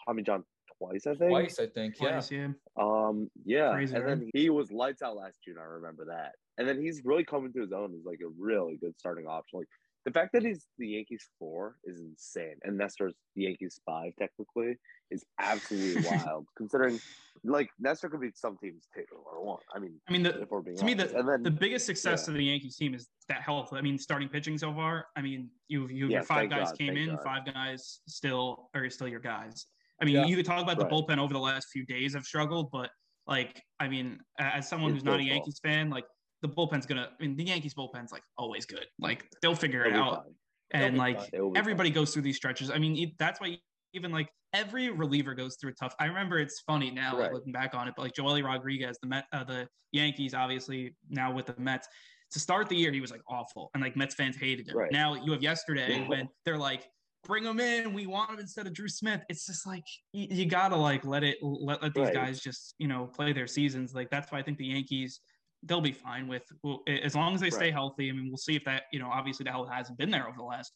[0.06, 0.44] Tommy John
[0.78, 1.30] twice, I think.
[1.30, 1.96] Twice, I think.
[2.00, 2.12] Yeah.
[2.12, 2.48] Twice, yeah.
[2.78, 4.18] Um, yeah, Crazy, and right?
[4.18, 5.56] then he was lights out last June.
[5.60, 6.32] I remember that.
[6.56, 9.58] And then he's really coming to his own as like a really good starting option.
[9.58, 9.68] Like
[10.04, 14.76] the fact that he's the Yankees four is insane, and Nestor's the Yankees five technically
[15.10, 16.46] is absolutely wild.
[16.56, 17.00] Considering
[17.42, 19.60] like Nestor could be some teams two or one.
[19.74, 22.24] I mean, I mean, the, if we're being to me, the, then the biggest success
[22.26, 22.32] yeah.
[22.32, 23.70] of the Yankees team is that health.
[23.72, 25.06] I mean, starting pitching so far.
[25.16, 27.22] I mean, you you Yeah, your five guys God, came in, God.
[27.24, 29.66] five guys still are still your guys.
[30.02, 30.26] I mean, Yeah.
[30.26, 32.90] you could talk about the bullpen over the last few days have struggled, but
[33.26, 35.22] like, I mean, as someone It's who's not a.
[35.22, 36.04] Yankees fan, like
[36.44, 37.08] the bullpen's gonna.
[37.18, 38.84] I mean, the Yankees bullpen's like always good.
[38.98, 40.24] Like they'll figure it out.
[40.24, 40.82] fine.
[40.82, 41.28] and like fine.
[41.32, 42.70] They will be everybody goes through these stretches.
[42.70, 43.56] I mean, that's why
[43.94, 45.94] even like every reliever goes through a tough.
[45.98, 47.32] I remember it's funny now like, Right.
[47.32, 51.32] looking back on it, but like Joely Rodriguez, the Met, uh, the Yankees, obviously now
[51.32, 51.88] with the Mets.
[52.32, 54.76] To start the year, he was like awful, and like Mets fans hated him.
[54.76, 54.92] Right.
[54.92, 56.08] Now you have yesterday Yeah.
[56.08, 56.86] when they're like,
[57.22, 60.44] "Bring him in, we want him instead of Drew Smith." It's just like you, you
[60.46, 62.14] gotta like let it let, let these Right.
[62.14, 63.94] guys just you know play their seasons.
[63.94, 65.20] Like that's why I think the Yankees
[65.64, 66.42] they'll be fine with
[66.86, 67.72] as long as they stay Right.
[67.72, 68.08] healthy.
[68.10, 70.36] I mean, we'll see if that you know obviously the health hasn't been there over
[70.36, 70.72] the last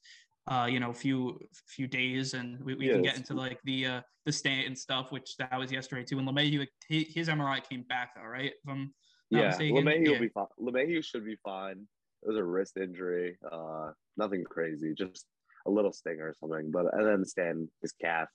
[0.50, 3.60] uh, you know, few few days, and we, we Yeah, can get it's- into like
[3.64, 6.18] the uh, the stant and stuff, which that was yesterday too.
[6.18, 8.52] And LeMahieu, he- his MRI came back though, right?
[8.52, 8.94] If I'm
[9.30, 9.76] not Yeah, mistaken.
[9.84, 10.10] LeMahieu yeah.
[10.12, 10.46] will be fine.
[10.58, 11.86] LeMahieu should be fine.
[12.22, 13.36] It was a wrist injury.
[13.52, 15.26] Uh, nothing crazy, just
[15.66, 16.70] a little stinger or something.
[16.70, 18.28] But and then Stan his calf.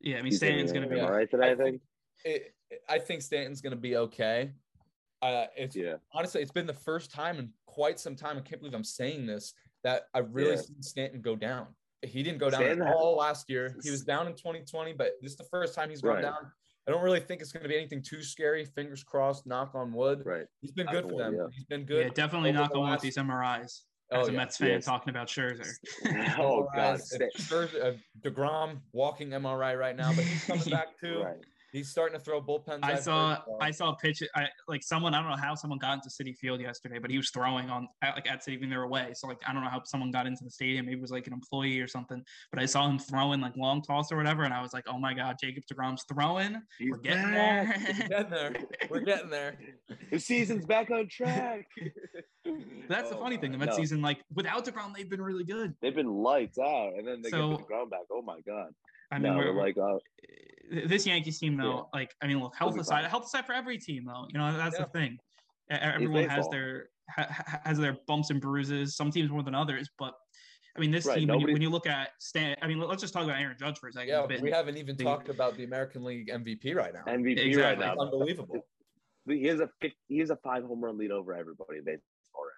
[0.00, 0.98] yeah, I mean, Stanton's gonna be.
[0.98, 1.80] an MRI today, I think.
[2.26, 2.54] it,
[2.86, 4.52] I think Stanton's going to be okay.
[5.22, 5.96] Uh, it's Yeah.
[6.12, 8.36] honestly, it's been the first time in quite some time.
[8.36, 10.60] I can't believe I'm saying this that I've really Yeah.
[10.62, 11.74] seen Stanton go down.
[12.02, 13.74] He didn't go down Stanton at has- all last year.
[13.82, 16.22] He was down in 2020, but this is the first time he's gone Right.
[16.22, 16.52] down.
[16.86, 18.64] I don't really think it's going to be anything too scary.
[18.64, 19.46] Fingers crossed.
[19.46, 20.24] Knock on wood.
[20.24, 20.46] Right.
[20.60, 21.34] He's been Knock good for wood, them.
[21.34, 21.46] yeah.
[21.52, 22.06] He's been good.
[22.06, 23.82] Yeah, definitely over not the going with these MRIs.
[24.12, 24.36] Oh, As a yeah.
[24.36, 24.84] Mets fan Yes.
[24.84, 25.66] talking about Scherzer.
[26.38, 27.00] oh God.
[27.00, 31.22] MRIs, Sta- Scherzer- uh, Degrom walking MRI right now, but he's coming back too.
[31.24, 31.38] Right.
[31.76, 32.78] He's starting to throw bullpens.
[32.82, 34.22] I saw I saw a pitch.
[34.34, 35.12] I like someone.
[35.14, 37.86] I don't know how someone got into Citi Field yesterday, but he was throwing on
[38.00, 39.12] at, like at Citi when they were away.
[39.14, 40.86] So like I don't know how someone got into the stadium.
[40.86, 42.24] Maybe it was like an employee or something.
[42.50, 44.98] But I saw him throwing like long toss or whatever, and I was like, oh
[44.98, 46.56] my god, Jacob Degrom's throwing.
[46.78, 47.78] He's We're getting back.
[47.78, 48.08] We're there.
[48.08, 48.54] getting there.
[48.88, 49.58] We're getting there.
[50.10, 51.66] The season's back on track.
[52.88, 53.52] That's the Oh, funny thing.
[53.52, 53.76] The Mets no.
[53.76, 55.74] season, like without Degrom, they've been really good.
[55.82, 58.00] They've been lights out, and then they So- get Degrom back.
[58.10, 58.68] Oh my God.
[59.10, 59.98] I mean, no, we're, we're like, uh,
[60.70, 63.10] this Yankees team though, like I mean, look, health aside, fine.
[63.10, 64.26] health aside for every team though.
[64.32, 64.84] You know, that's Yeah.
[64.84, 65.18] the thing.
[65.70, 66.50] Everyone has baseball.
[66.52, 68.96] their ha, ha- has their bumps and bruises.
[68.96, 70.14] Some teams more than others, but
[70.76, 73.00] I mean, this Right, team when you, when you look at Stan, I mean, let's
[73.00, 74.08] just talk about Aaron Judge for a second.
[74.08, 77.02] Yeah, He's we haven't even the- talked about the American League MVP right now.
[77.06, 77.92] MVP right now.
[77.94, 78.66] It's unbelievable.
[79.26, 82.02] He has a 50, he has a five home run lead over everybody in baseball
[82.44, 82.52] right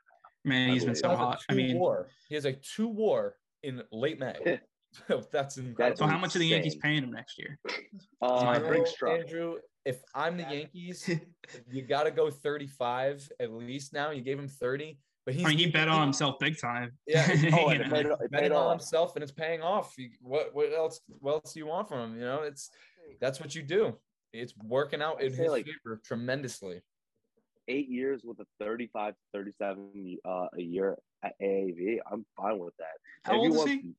[0.44, 1.42] man, he's been so He He has a hot.
[1.49, 2.09] I mean, war.
[2.29, 4.61] He has a two war in late May.
[5.33, 5.96] That's incredible.
[5.98, 7.59] so how much are the Yankees paying him next year?
[8.22, 9.20] Uh, You know, truck.
[9.20, 11.09] Andrew, if I'm the Yankees,
[11.70, 14.11] you got to go 35 at least now.
[14.11, 16.92] You gave him 30, but he's I mean, he bet on himself big time.
[17.07, 17.27] Yeah.
[17.29, 17.94] Oh, You and it know?
[17.94, 19.94] paid, it paid on himself and it's paying off.
[19.98, 22.14] You, what what else what else do you want from him?
[22.18, 22.70] You know, it's
[23.20, 23.96] that's what you do.
[24.33, 26.81] It's working out in I'd say, his like- favor tremendously.
[27.70, 31.98] Eight years with a 35 37 uh, a year at AAV.
[32.11, 32.87] I'm fine with that.
[33.24, 33.90] How If old is want he?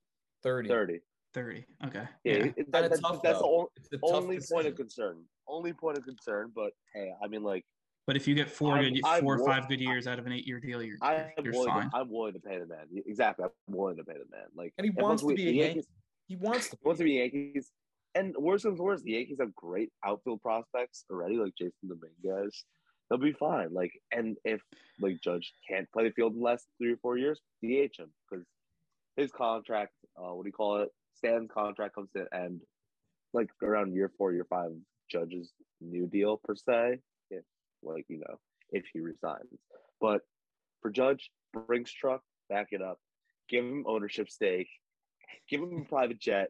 [0.43, 0.69] 30.
[0.69, 0.99] 30.
[1.33, 1.63] Thirty.
[1.85, 2.07] Okay.
[2.23, 2.37] Yeah, Yeah.
[2.45, 5.23] it- that- Kinda that's, tough, that's the only, tough only point of concern.
[5.47, 7.63] Only point of concern, but hey, I mean, like,
[8.07, 10.25] But if you get 4 I'm- good, I'm four or five good years out of
[10.25, 11.69] an eight-year deal, you're I'm you're willing.
[11.69, 11.89] fine.
[11.91, 12.87] To, I'm willing to pay the man.
[13.05, 14.47] Exactly, I'm willing to pay the man.
[14.55, 15.83] Like, And he wants to be a the Yankee.
[16.27, 17.71] He wants to He wants to be Yankees.
[18.15, 22.65] And worse comes to worse, the Yankees have great outfield prospects already, like Jasson Dominguez.
[23.09, 23.71] They'll be fine.
[23.71, 24.61] Like, and if
[24.99, 28.11] like Judge can't play the field in the last three or four years, DH him
[28.27, 28.43] because
[29.19, 30.89] his contract, uh, what do you call it?
[31.15, 32.61] Stan's contract comes to an end
[33.33, 34.71] like around year four, year five.
[35.11, 35.51] Judge's
[35.81, 36.99] new deal per se,
[37.31, 37.43] if
[37.83, 38.39] like you know,
[38.71, 39.49] if he resigns.
[39.99, 40.21] But
[40.81, 42.99] for Judge, Brinks truck, back it up,
[43.49, 44.69] give him ownership stake,
[45.49, 46.49] give him a private jet,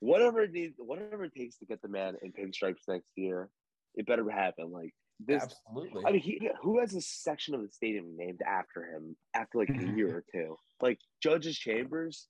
[0.00, 3.48] whatever it needs, whatever it takes to get the man in pinstripes next year,
[3.94, 4.70] it better happen.
[4.70, 6.02] Like this, Absolutely.
[6.06, 9.70] I mean, he, who has a section of the stadium named after him after like
[9.70, 10.56] a year or two?
[10.80, 12.26] Like Judge's Chambers,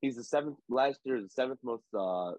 [0.00, 2.32] he's the seventh last year, the seventh most uh,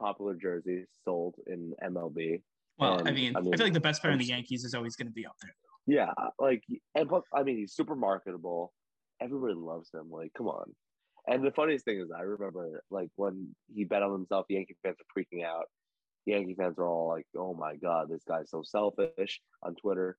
[0.00, 2.42] popular jersey sold in MLB.
[2.78, 4.96] well, I mean, I I, feel like the best player in the Yankees is always
[4.96, 5.54] going to be up there.
[5.86, 6.62] Yeah, like
[6.94, 8.72] and plus, I mean, he's super marketable.
[9.20, 10.10] Everybody loves him.
[10.10, 10.72] Like, come on.
[11.28, 14.76] And the funniest thing is, I remember like when he bet on himself, the Yankee
[14.82, 15.66] fans were freaking out.
[16.26, 20.16] Yankee fans are all like, "Oh my god, this guy's so selfish." On Twitter,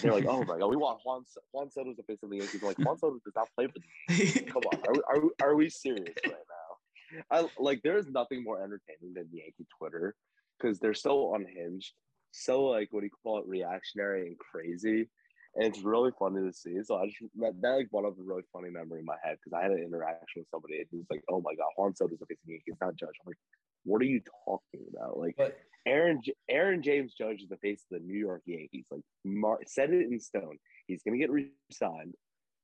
[0.00, 2.62] they're like, "Oh my god, we want Juan Juan Soto's the face of the Yankees."
[2.62, 4.42] I'm like Juan Soto does not play for the Yankees.
[4.52, 7.22] Come on, are we, are we, are we serious right now?
[7.30, 10.14] I like there is nothing more entertaining than Yankee Twitter
[10.58, 11.92] because they're so unhinged,
[12.30, 15.08] so like what do you call it, reactionary and crazy,
[15.56, 16.76] and it's really funny to see.
[16.84, 19.36] So I just that, that like brought up a really funny memory in my head
[19.36, 22.18] because I had an interaction with somebody and he's like, "Oh my god, Juan Soto's
[22.18, 23.38] the face of the Yankees, not Judge." I'm like,
[23.84, 27.98] "What are you talking about?" Like But Aaron Aaron James Judge is the face of
[28.00, 28.86] the New York Yankees.
[28.90, 30.58] Like Mar- set it in stone.
[30.86, 32.14] He's gonna get re-signed.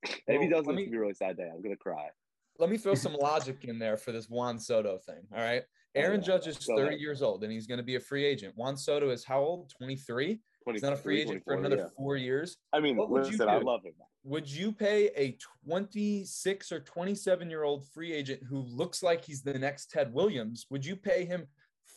[0.27, 1.49] And if he doesn't, let it's gonna be a really sad day.
[1.53, 2.07] I'm gonna cry.
[2.57, 5.21] let me throw some logic in there for this Juan Soto thing.
[5.33, 5.63] All right.
[5.63, 6.27] Oh, Aaron yeah.
[6.27, 6.99] Judge is Go 30 ahead.
[7.01, 8.53] years old and he's going to be a free agent.
[8.55, 9.71] Juan Soto is how old?
[9.77, 10.39] 23?
[10.73, 11.87] He's not a free agent for another yeah.
[11.97, 12.57] four years.
[12.73, 13.93] I mean, What would you listen, I love him.
[14.23, 19.41] Would you pay a 26 or 27 year old free agent who looks like he's
[19.41, 20.65] the next Ted Williams?
[20.69, 21.47] Would you pay him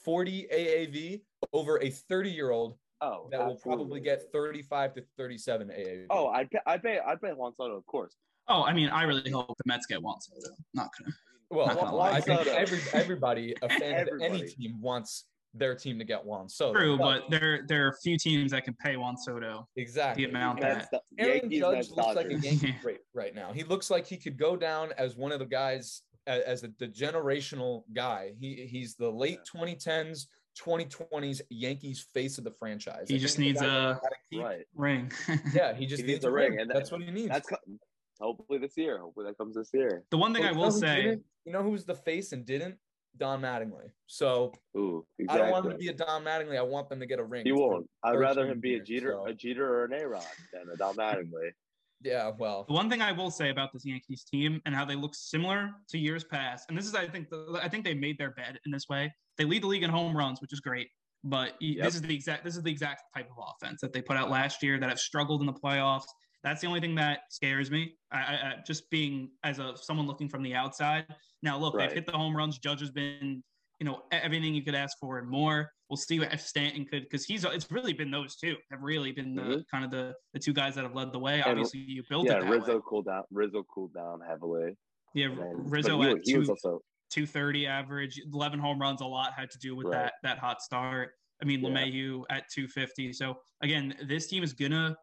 [0.05, 5.69] 40 AAV over a 30 year old Oh, that will probably get 35 to 37
[5.69, 6.07] AAV?
[6.09, 8.15] Oh, I'd pay, I'd pay, I'd pay Juan Soto, of course.
[8.47, 10.55] Oh, I mean, I really hope the Mets get Juan Soto.
[10.73, 11.13] Not gonna.
[11.51, 15.25] well, not gonna well, I think every, everybody, a fan of any team, wants
[15.55, 16.79] their team to get Juan Soto.
[16.79, 20.25] True, but there there are a few teams that can pay Juan Soto exactly.
[20.25, 21.03] the amount Mets, that.
[21.17, 23.53] the Aaron Yankees, Judge Mets, looks like a Yankee great right now.
[23.53, 26.69] He looks like he could go down as one of the guys a- as a,
[26.79, 28.33] the generational guy.
[28.41, 30.27] He he's the late 2010s,
[30.59, 33.07] 2020s Yankees face of the franchise.
[33.09, 34.65] He I just needs a- that gotta keep- Right.
[34.75, 35.13] ring.
[35.55, 36.51] Yeah, he just He needs, needs a a ring.
[36.53, 37.29] ring, and That's that- what he needs.
[37.29, 37.49] That's
[38.21, 38.99] hopefully this year.
[38.99, 40.05] Hopefully that comes this year.
[40.11, 42.77] the one thing Well, I will say, you know who's the face and didn't?
[43.19, 43.91] Don Mattingly.
[44.07, 46.57] So Ooh, I don't want him to be a Don Mattingly.
[46.59, 47.45] I want them to get a ring.
[47.45, 47.87] He won't.
[48.03, 50.63] I'd rather him be a years, Jeter, so- a Jeter or an A Rod than
[50.73, 51.51] a Don Mattingly.
[52.05, 54.97] Yeah, well, The one thing I will say about this Yankees team and how they
[54.97, 58.19] look similar to years past, and this is, I think, the, I think they made
[58.19, 59.15] their bed in this way.
[59.39, 60.89] They lead the league in home runs, which is great.
[61.23, 61.85] But Yep.
[61.85, 64.31] this is the exact this is the exact type of offense that they put out
[64.31, 66.03] last year that have struggled in the playoffs.
[66.43, 67.95] That's the only thing that scares me.
[68.11, 71.07] I, I, I just being as a someone looking from the outside.
[71.43, 71.89] Now, look, Right.
[71.89, 72.59] they've hit the home runs.
[72.59, 73.43] Judge has been,
[73.81, 75.71] you know, everything you could ask for and more.
[75.89, 79.13] We'll see what if Stanton could, because he's it's really been those two have really
[79.13, 79.63] been the Mhm.
[79.71, 81.37] kind of the the two guys that have led the way.
[81.41, 82.83] And- Obviously, you built yeah, it that Rizzo way.
[82.89, 83.23] cooled down.
[83.31, 84.77] Rizzo cooled down heavily.
[85.15, 86.81] Yeah, then- Rizzo he, at he two, also
[87.11, 89.01] 230 average, 11 home runs.
[89.03, 90.05] A lot had to do with Right.
[90.05, 91.13] that that hot start.
[91.41, 91.69] I mean, Yeah.
[91.71, 93.13] LeMahieu at 250.
[93.13, 94.97] So again, this team is gonna.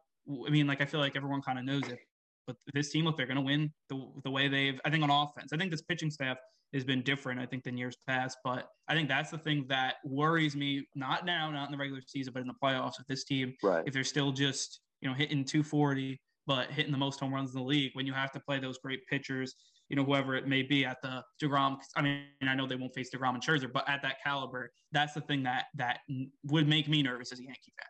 [0.46, 1.98] I mean, like I feel like everyone kind of knows it,
[2.46, 4.80] but this team, look, they're gonna win the the way they've.
[4.84, 6.36] I think on offense, I think this pitching staff
[6.72, 7.40] has been different.
[7.40, 10.86] I think than years past, but I think that's the thing that worries me.
[10.94, 12.98] Not now, not in the regular season, but in the playoffs.
[12.98, 13.82] with this team right.
[13.86, 17.60] if they're still just you know hitting 240 but hitting the most home runs in
[17.60, 19.54] the league when you have to play those great pitchers
[19.88, 22.94] you know whoever it may be at the Degrom I mean I know they won't
[22.94, 26.00] face Degrom and Scherzer but at that caliber that's the thing that that
[26.44, 27.88] would make me nervous as a Yankee fan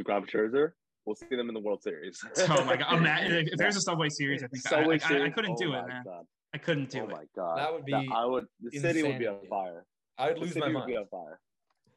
[0.00, 0.72] DeGrom Scherzer.
[1.04, 2.22] We'll see them in the World Series.
[2.48, 5.02] oh my god I'm not, if there's a Subway Series I think I, Subway I,
[5.02, 5.34] I, I Series?
[5.34, 6.24] couldn't Oh do it man God.
[6.54, 7.08] I couldn't do oh it.
[7.12, 8.46] Oh my god, That would be I would.
[8.60, 9.84] The city would be on fire.
[10.18, 11.40] I would The lose city my would be on fire.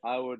[0.03, 0.39] I would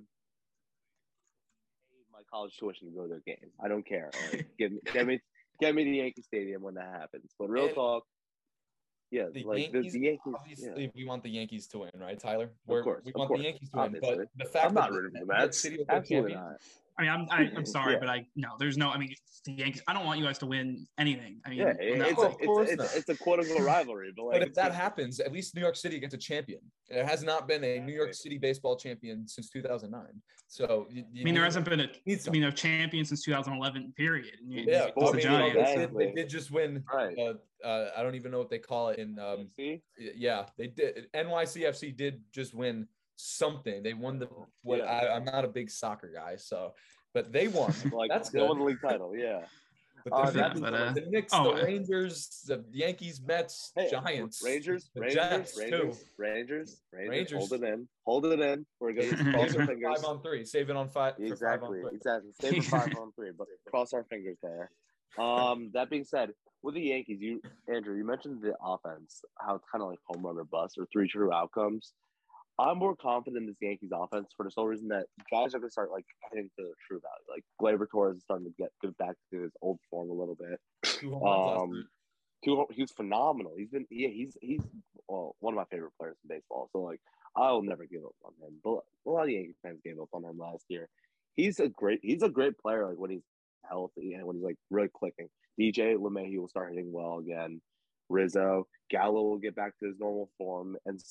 [1.92, 3.52] pay my college tuition to go to a game.
[3.64, 4.10] I don't care.
[4.32, 5.20] Like, give me, get me,
[5.60, 7.32] get me to Yankee Stadium when that happens.
[7.38, 8.04] But real And talk,
[9.12, 10.34] yeah, The like Yankees, the, the Yankees.
[10.40, 10.90] obviously, Yeah.
[10.96, 12.52] we want the Yankees to win, right, Tyler?
[12.66, 13.86] We're, course, we of want course, the Yankees to win.
[13.86, 14.16] obviously.
[14.18, 15.60] But the fact I'm not that rooting for the that Mets.
[15.60, 16.54] City will Absolutely not.
[16.98, 18.00] I mean I'm I, I'm sorry Yeah.
[18.00, 19.14] but I no there's no I mean
[19.46, 22.28] the Yankees I don't want you guys to win anything I mean Yeah, it's, Well,
[22.28, 22.38] a, of
[22.68, 22.86] it's, not.
[22.86, 25.56] it's, it's a quote unquote rivalry, but like But if that just- happens, at least
[25.56, 26.60] New York City gets a champion.
[26.90, 28.30] There has not been a New York Exactly.
[28.30, 30.04] City baseball champion since 2009.
[30.48, 33.24] So you, you I mean there hasn't been a need I mean a champion since
[33.24, 35.54] 2011 period you- Yeah, it's well, the mean, Giants.
[35.56, 36.06] they, did, Exactly.
[36.06, 36.84] they did just win.
[36.94, 37.18] right.
[37.18, 37.34] Uh,
[37.66, 39.18] uh, I don't even know what they call it in.
[39.18, 41.08] Um, see, yeah, they did.
[41.16, 43.84] NYCFC did just win something.
[43.84, 44.28] They won the.
[44.64, 44.86] What Yeah.
[44.86, 46.74] I, I'm not a big soccer guy, so
[47.14, 47.74] but they won.
[47.94, 48.48] like That's good.
[48.48, 49.16] won the league title.
[49.16, 49.46] Yeah,
[50.06, 53.72] But Uh, the, that- Knicks- but, uh, the Knicks, oh, the Rangers, the Yankees, Mets,
[53.76, 56.06] Hey, Giants, Rangers, Rangers, Jets, Rangers, too.
[56.18, 57.38] Rangers, Rangers, Rangers.
[57.50, 58.66] Hold it in, hold it in.
[58.80, 59.96] We're gonna cross our fingers.
[60.02, 60.46] five on three.
[60.46, 61.16] Save it on five.
[61.16, 62.32] for five on Exactly, exactly.
[62.40, 64.70] Save for five on three, but cross our fingers there.
[65.18, 67.42] Um, that being said, with the Yankees, you
[67.74, 70.86] Andrew, you mentioned the offense, how it's kind of like home run or bust or
[70.92, 71.94] three true outcomes.
[72.58, 75.70] I'm more confident in this Yankees offense for the sole reason that guys are gonna
[75.70, 77.26] start like hitting to the true value.
[77.30, 80.36] Like Gleyber Torres is starting to get get back to his old form a little
[80.36, 80.60] bit.
[80.84, 81.88] Two home runs last Um,
[82.44, 83.54] two, he was phenomenal.
[83.58, 84.62] He's been yeah, he's he's
[85.08, 86.70] well one of my favorite players in baseball.
[86.72, 87.02] So like
[87.36, 88.56] I'll never give up on him.
[88.64, 90.88] But a lot of Yankees fans gave up on him last year.
[91.36, 93.26] He's a great he's a great player like when he's
[93.70, 95.28] healthy and when he's like really clicking.
[95.60, 97.62] DJ LeMahieu will start hitting well again.
[98.10, 101.02] Rizzo, Gallo will get back to his normal form and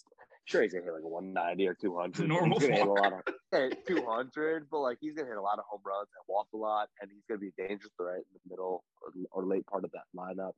[0.45, 2.29] sure he's gonna hit like a 190 or 200.
[2.29, 3.21] Normal he's gonna hit a lot of
[3.53, 6.57] hey, 200, but like he's gonna hit a lot of home runs and walk a
[6.57, 9.85] lot, and he's gonna be a dangerous threat in the middle or, or late part
[9.85, 10.53] of that lineup.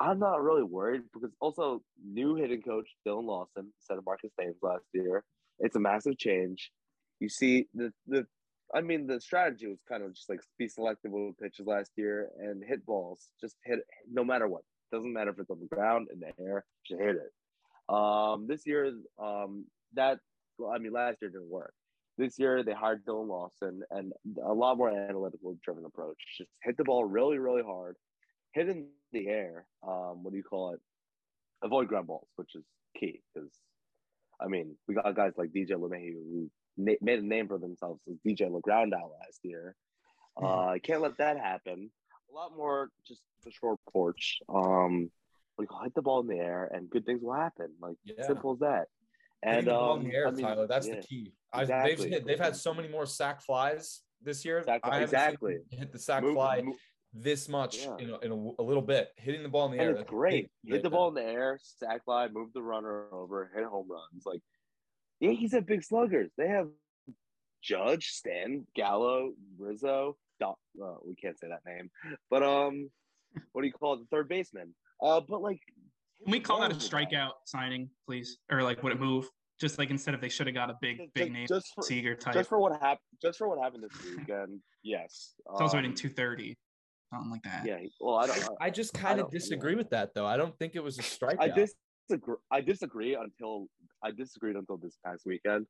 [0.00, 4.56] I'm not really worried because also new hitting coach Dillon Lawson instead of Marcus Thames
[4.62, 5.24] last year.
[5.58, 6.70] It's a massive change.
[7.20, 8.26] You see the the
[8.74, 12.30] I mean the strategy was kind of just like be selective with pitches last year
[12.40, 13.28] and hit balls.
[13.40, 14.62] Just hit no matter what.
[14.90, 17.30] Doesn't matter if it's on the ground, in the air, just hit it.
[17.92, 20.18] Um this year um that
[20.58, 21.74] well, I mean last year didn't work.
[22.18, 24.12] This year they hired Dillon Lawson and
[24.44, 26.18] a lot more analytical driven approach.
[26.36, 27.96] Just hit the ball really, really hard
[28.52, 29.66] hit in the air.
[29.86, 30.80] Um, what do you call it?
[31.62, 32.64] Avoid ground balls, which is
[32.98, 33.50] key because,
[34.40, 38.00] I mean, we got guys like DJ LeMahieu who na- made a name for themselves
[38.08, 39.74] as DJ LeGround out last year.
[40.42, 41.90] Uh, can't let that happen.
[42.30, 44.38] A lot more just the short porch.
[44.48, 45.10] Um,
[45.56, 45.84] what do you call it?
[45.84, 47.68] hit the ball in the air and good things will happen.
[47.80, 48.26] Like Yeah.
[48.26, 48.86] simple as that.
[49.42, 50.66] Hitting And the ball um, in the air, I mean, Tyler.
[50.66, 51.32] That's yeah, the key.
[51.52, 52.10] I, they've exactly.
[52.10, 54.62] hit, they've had so many more sac flies this year.
[54.64, 55.58] Sac I exactly.
[55.70, 56.76] hit the sac move- fly move-
[57.12, 57.96] this much Yeah.
[57.98, 59.08] in, a, in a, a little bit.
[59.16, 59.90] Hitting the ball in the air.
[59.92, 60.50] It's great.
[60.64, 60.96] Hit right the now.
[60.96, 64.24] ball in the air, sac fly, move the runner over, hit home runs.
[64.24, 64.40] Like
[65.20, 66.30] Yankees have big sluggers.
[66.38, 66.68] They have
[67.62, 70.16] Judge, Stan, Gallo, Rizzo.
[70.38, 71.90] Doc, uh, we can't say that name,
[72.30, 72.88] but um,
[73.52, 73.98] what do you call it?
[73.98, 74.74] The third baseman.
[75.02, 75.60] Uh, but like,
[76.24, 76.90] Can we call that a Wrong that.
[77.12, 78.38] strikeout signing, please?
[78.50, 79.28] Or like would it move?
[79.60, 81.82] Just like instead of they should have got a big, Just- big name just for-
[81.82, 82.34] Seager type.
[82.34, 84.60] just for what happened, just for what happened this weekend.
[84.82, 86.56] yes, it's also hitting Um, 230,
[87.12, 87.66] something like that.
[87.66, 88.56] Yeah, well, I don't.
[88.60, 89.38] I just kind of don't- yeah.
[89.38, 90.26] disagree with that, though.
[90.26, 91.40] I don't think it was a strikeout.
[91.40, 92.36] I disagree.
[92.50, 93.66] I disagree until
[94.02, 95.66] I disagreed until this past weekend.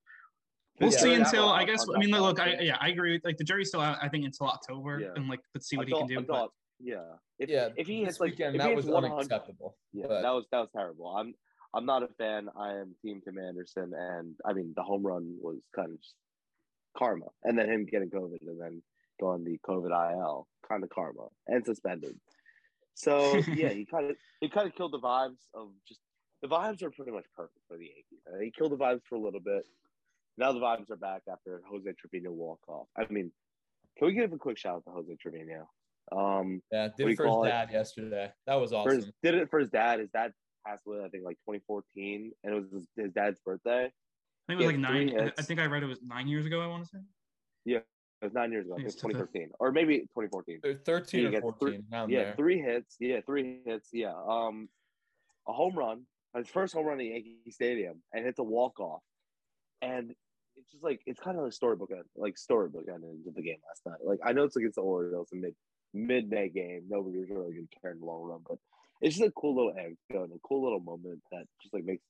[0.80, 0.98] We'll Yeah.
[0.98, 1.84] see until I guess.
[1.92, 3.12] I mean, look, I yeah, I agree.
[3.14, 3.98] With, Like the jury's still out.
[4.00, 5.08] I think until October, Yeah.
[5.16, 6.18] and like let's see what Until- he can do.
[6.20, 6.50] until- But
[6.80, 7.02] yeah.
[7.38, 9.76] If, Yeah, if he hits like weekend, that was hits 100 unacceptable.
[9.92, 11.08] Yeah, but- that was that was terrible.
[11.08, 11.34] I'm
[11.72, 12.48] I'm not a fan.
[12.56, 16.14] I am Team Tim Anderson, and I mean the home run was kind of just
[16.96, 18.82] karma, and then him getting COVID, and then
[19.20, 22.18] going the COVID IL, kind of karma, and suspended.
[22.94, 26.00] So yeah, he kind of he kind of killed the vibes of just
[26.42, 28.20] the vibes are pretty much perfect for the Yankees.
[28.26, 29.62] Uh, He killed the vibes for a little bit.
[30.38, 32.88] Now the vibes are back after Jose Trevino walk off.
[32.96, 33.30] I mean,
[33.98, 35.68] can we give a quick shout out to Jose Trevino?
[36.12, 37.48] Um, Yeah, did it for his call it?
[37.48, 38.32] dad yesterday.
[38.46, 39.12] That was for his, awesome.
[39.22, 40.00] did it for his dad.
[40.00, 40.32] His dad
[40.66, 43.84] passed away, I think, like 2014, and it was his, his dad's birthday.
[43.86, 45.20] I think it was he like nine.
[45.20, 46.60] I- I think I read it was nine years ago.
[46.60, 46.98] I want to say.
[47.64, 47.84] Yeah, it
[48.24, 48.74] was nine years ago.
[48.74, 50.60] I think Yes, it's 2013, or maybe 2014.
[50.84, 52.34] 13 or 14 three- Yeah, there.
[52.36, 52.96] three hits.
[52.98, 53.90] Yeah, three hits.
[53.92, 54.68] Yeah, um,
[55.46, 56.06] a home run.
[56.36, 59.02] His first home run in Yankee Stadium, and hits a walk off,
[59.82, 60.14] and
[60.56, 63.58] it's just like it's kind of a storybook, end- like storybook ending of the game
[63.68, 64.04] last night.
[64.04, 65.54] Like I know it's against the Orioles, and mid
[65.94, 66.84] mid May game.
[66.88, 68.58] Nobody was really going to care in the long run, but
[69.00, 72.02] it's just a cool little anecdote, and a cool little moment that just like makes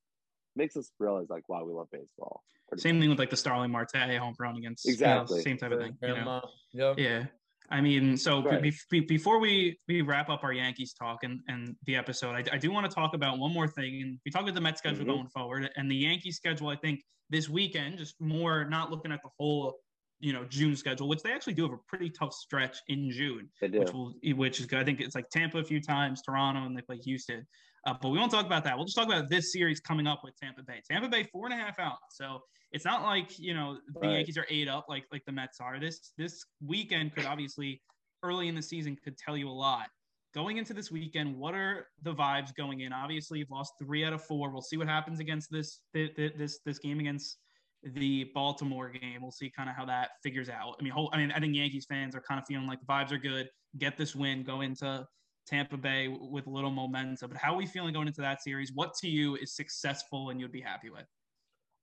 [0.57, 2.43] makes us realize like why we love baseball.
[2.76, 3.03] Same much.
[3.03, 4.85] thing with like the Starling Marte home run against.
[4.85, 5.43] you know, Exactly.
[5.43, 5.97] same type of thing.
[6.03, 6.43] You know?
[6.72, 6.99] Yep.
[6.99, 7.24] Yeah.
[7.72, 8.61] I mean, so Right.
[8.61, 12.55] be, be, before we, we wrap up our Yankees talk and, and the episode, I,
[12.55, 14.03] I do want to talk about one more thing.
[14.03, 15.09] And we talk about the Mets schedule Mhm.
[15.09, 16.68] going forward and the Yankee schedule.
[16.68, 19.76] I think this weekend, just more not looking at the whole,
[20.20, 23.48] you know, June schedule, which they actually do have a pretty tough stretch in June,
[23.60, 23.80] They do.
[23.80, 24.78] which will which is good.
[24.78, 27.46] I think it's like Tampa a few times, Toronto, and they play Houston.
[27.86, 28.76] Uh, but we won't talk about that.
[28.76, 30.82] We'll just talk about this series coming up with Tampa Bay.
[30.88, 31.96] Tampa Bay four and a half out.
[32.10, 32.40] So
[32.72, 34.12] it's not like you know the Right.
[34.16, 35.80] Yankees are eight up like like the Mets are.
[35.80, 37.80] This this weekend could obviously
[38.22, 39.86] early in the season could tell you a lot.
[40.34, 42.92] Going into this weekend, what are the vibes going in?
[42.92, 44.50] Obviously, you've lost three out of four.
[44.52, 47.38] We'll see what happens against this thi- thi- this this game against
[47.83, 49.22] the Baltimore game.
[49.22, 50.76] We'll see kind of how that figures out.
[50.78, 52.87] I mean, whole, I mean, I think Yankees fans are kind of feeling like the
[52.87, 53.49] vibes are good.
[53.78, 55.07] Get this win, go into
[55.47, 57.31] Tampa Bay with a little momentum.
[57.31, 58.72] But how are we feeling going into that series?
[58.74, 61.07] What to you is successful and you'd be happy with?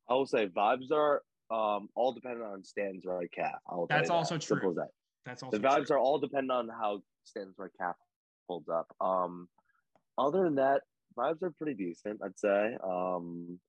[0.09, 3.55] I will say vibes are um, all dependent on Stan's right calf.
[3.89, 4.13] That's you that.
[4.13, 4.69] also Simple true.
[4.71, 4.89] as that.
[5.25, 5.95] That's also The vibes true.
[5.95, 7.95] are all dependent on how Stan's right calf
[8.47, 8.87] holds up.
[9.01, 9.49] Um,
[10.17, 10.81] other than that,
[11.17, 12.77] vibes are pretty decent, I'd say.
[12.83, 13.59] Um,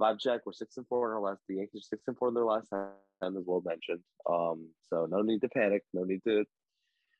[0.00, 1.42] vibe check, we're six and four in our last.
[1.48, 4.00] The Yankees are six and four in their last ten, as well mentioned.
[4.28, 5.82] Um, so no need to panic.
[5.92, 6.44] No need to.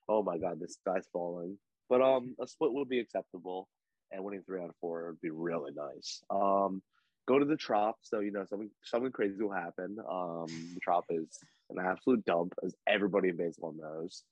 [0.08, 1.58] Oh my God, this guy's falling.
[1.88, 3.68] But um, a split would be acceptable,
[4.10, 6.22] and winning three out of four would be really nice.
[6.30, 6.82] Um,
[7.28, 7.96] go to the Trop.
[8.02, 9.98] So you know something something crazy will happen.
[10.10, 11.38] Um, the Trop is
[11.70, 14.24] an absolute dump, as everybody in baseball knows.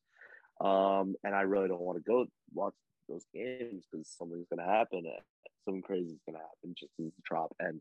[0.61, 2.74] Um, and I really don't want to go watch
[3.09, 5.05] those games because something's going to happen.
[5.64, 7.55] Something crazy is going to happen just as the Trop.
[7.61, 7.80] And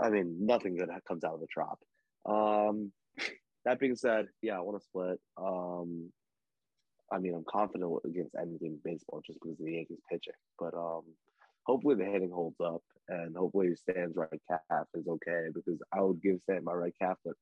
[0.00, 1.78] I mean, nothing good comes out of the Trop.
[2.26, 2.92] Um,
[3.64, 5.20] that being said, yeah, I want to split.
[5.36, 6.12] Um,
[7.12, 10.34] I mean, I'm confident against anything in baseball just because of the Yankees pitching.
[10.58, 11.02] But um,
[11.64, 16.22] hopefully the hitting holds up and hopefully Stan's right calf is okay because I would
[16.22, 17.34] give Stan my right calf, but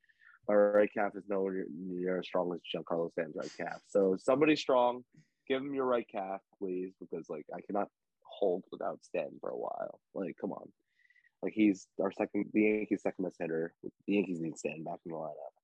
[0.49, 3.81] my right calf is nowhere near as strong as Giancarlo Stan's right calf.
[3.89, 5.05] So somebody strong,
[5.49, 7.89] give him your right calf, please, because like I cannot
[8.23, 10.01] hold without Stan for a while.
[10.15, 10.69] Like, come on.
[11.43, 13.75] Like he's our second the Yankees second best hitter.
[13.83, 15.57] The Yankees need Stan back in the lineup.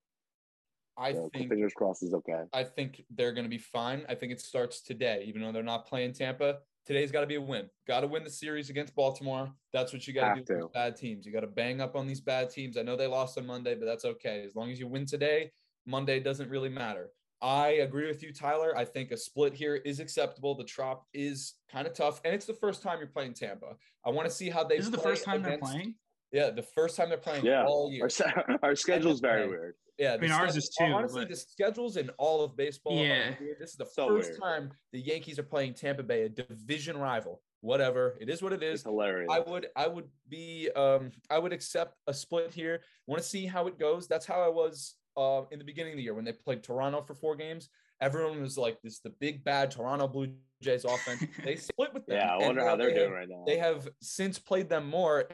[0.99, 2.43] I So think fingers crossed is okay.
[2.53, 4.05] I think they're going to be fine.
[4.09, 6.59] I think it starts today, even though they're not playing Tampa.
[6.85, 7.70] Today's got to be a win.
[7.87, 9.51] Got to win the series against Baltimore.
[9.73, 11.25] That's what you got to do with bad teams.
[11.25, 12.77] You got to bang up on these bad teams.
[12.77, 14.45] I know they lost on Monday, but that's okay.
[14.45, 15.53] As long as you win today,
[15.87, 17.11] Monday doesn't really matter.
[17.43, 18.76] I agree with you, Tyler.
[18.76, 20.55] I think a split here is acceptable.
[20.55, 23.76] The Trop is kind of tough, and it's the first time you're playing Tampa.
[24.07, 24.76] I want to see how they.
[24.76, 25.97] This is the first time they're playing.
[26.30, 27.64] Yeah, the first time they're playing Yeah.
[27.66, 28.05] all year.
[28.05, 28.32] Our, se-
[28.62, 29.51] our schedule's very Okay.
[29.51, 29.74] weird.
[29.99, 32.57] Yeah, I mean, the ours sched- is too, Honestly, but- the schedules in all of
[32.57, 32.99] baseball.
[32.99, 33.34] are Yeah.
[33.38, 33.59] weird.
[33.59, 34.40] This is the So first weird.
[34.40, 37.43] time the Yankees are playing Tampa Bay, a division rival.
[37.61, 39.28] Whatever, it is what it It's hilarious.
[39.30, 42.82] I would, I would be, um, I would accept a split here.
[43.07, 44.09] Want to see how it goes.
[44.09, 47.02] That's how I was uh, in the beginning of the year when they played Toronto
[47.02, 47.68] for four games.
[48.00, 52.06] Everyone was like, "This is the big bad Toronto Blue Jays offense." they split with
[52.06, 52.16] them.
[52.16, 53.44] yeah, I wonder how they're they doing right now.
[53.46, 55.24] they have since played them more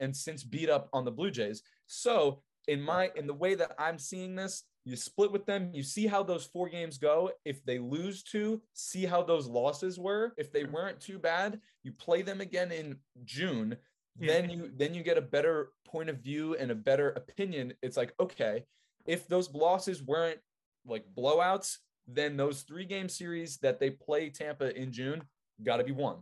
[0.00, 1.62] and since beat up on the Blue Jays.
[1.86, 5.82] So in my in the way that I'm seeing this, you split with them, you
[5.82, 7.30] see how those four games go.
[7.44, 10.32] If they lose two, see how those losses were.
[10.36, 13.76] If they weren't too bad, you play them again in June.
[14.18, 14.32] Yeah.
[14.32, 17.74] Then you then you get a better point of view and a better opinion.
[17.82, 18.64] It's like, okay,
[19.06, 20.40] if those losses weren't
[20.86, 21.76] like blowouts,
[22.06, 25.22] then those three game series that they play Tampa in June
[25.64, 26.18] got to be won.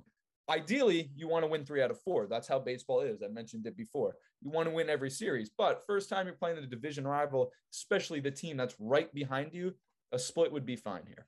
[0.48, 2.26] ideally you want to win three out of four.
[2.26, 3.22] That's how baseball is.
[3.22, 4.14] I mentioned it before.
[4.42, 8.20] You want to win every series, but first time you're playing the division rival, especially
[8.20, 9.74] the team that's right behind you,
[10.12, 11.26] a split would be fine here.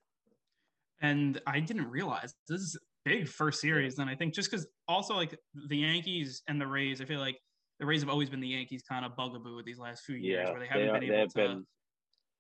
[1.00, 3.98] And I didn't realize this is big first series.
[3.98, 5.38] And I think just because also like
[5.68, 7.38] the Yankees and the Rays, I feel like
[7.78, 10.46] the Rays have always been the Yankees kind of bugaboo with these last few years
[10.46, 11.66] Yeah, where they haven't they been able to, been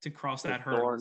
[0.02, 0.80] to cross that hurdle.
[0.80, 1.00] thorn,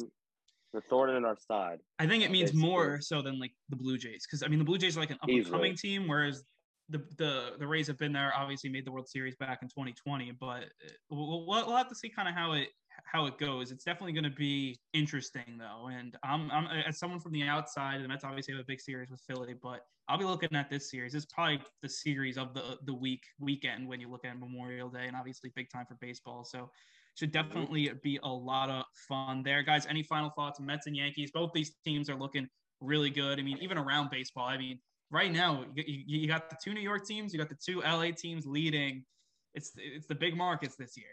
[0.74, 1.80] the thorn in our side.
[2.00, 2.70] I think it means basically.
[2.70, 5.12] more so than like the Blue Jays because I mean the Blue Jays are like
[5.12, 6.44] an up and coming team, whereas
[6.90, 8.34] the, the the Rays have been there.
[8.36, 12.10] Obviously, made the World Series back in 2020, but uh, we'll we'll have to see
[12.10, 12.68] kind of how it
[13.04, 13.72] how it goes.
[13.72, 18.02] It's definitely going to be interesting though, and I'm I'm as someone from the outside,
[18.02, 20.90] and that's obviously have a big series with Philly, but I'll be looking at this
[20.90, 21.16] series.
[21.16, 25.08] It's probably the series of the the week weekend when you look at Memorial Day,
[25.08, 26.44] and obviously big time for baseball.
[26.44, 26.70] So
[27.16, 29.86] should definitely be a lot of fun there, guys.
[29.86, 30.60] Any final thoughts?
[30.60, 32.48] Mets and Yankees, both these teams are looking
[32.82, 33.40] really good.
[33.40, 34.80] I mean, even around baseball, I mean,
[35.12, 37.82] right now you, you, you got the two New York teams, you got the two
[37.82, 39.06] LA teams leading.
[39.54, 41.08] It's it's the big markets this year.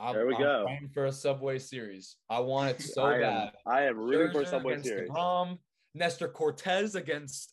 [0.00, 0.64] I'm, There we I'm go.
[0.66, 2.16] fighting for a Subway series.
[2.30, 3.52] I want it so I am, bad.
[3.66, 5.10] I am rooting for Scherzer Subway against Series.
[5.10, 5.58] DeGrom,
[5.94, 7.52] Nestor Cortes against.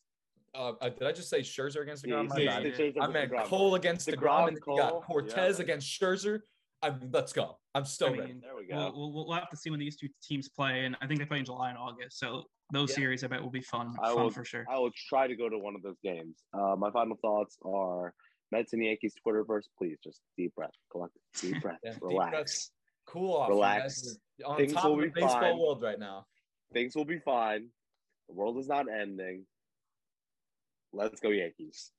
[0.56, 2.24] Uh, uh, did I just say Scherzer against Yeah, DeGrom?
[2.24, 2.66] you My yeah, bad.
[2.66, 3.44] you said I meant DeGrom.
[3.46, 5.64] Cole against DeGrom, DeGrom, and then you got Cortes yeah.
[5.64, 6.40] against Scherzer.
[6.82, 7.58] I'm, let's go.
[7.76, 8.34] I'm still I ready.
[8.34, 8.98] mean, There we we'll, go.
[8.98, 11.40] we'll, we'll have to see when these two teams play, and I think they play
[11.40, 12.20] in July and August.
[12.20, 12.96] So those Yeah.
[12.98, 14.66] series, I bet, will be fun, I fun will- for sure.
[14.72, 16.38] I will try to go to one of those games.
[16.54, 18.14] Uh, my final thoughts are
[18.52, 19.64] Mets and Yankees Twitterverse.
[19.78, 22.32] Please just deep breath, collect deep breath, Yeah, deep relax.
[22.32, 22.72] breaths.
[23.08, 23.50] Cool off.
[23.50, 24.18] Relax.
[24.46, 25.58] On Things top will of the be baseball fine.
[25.60, 26.26] world right now.
[26.74, 27.68] Things will be fine.
[28.28, 29.46] The world is not ending.
[30.94, 31.92] Let's go Yankees.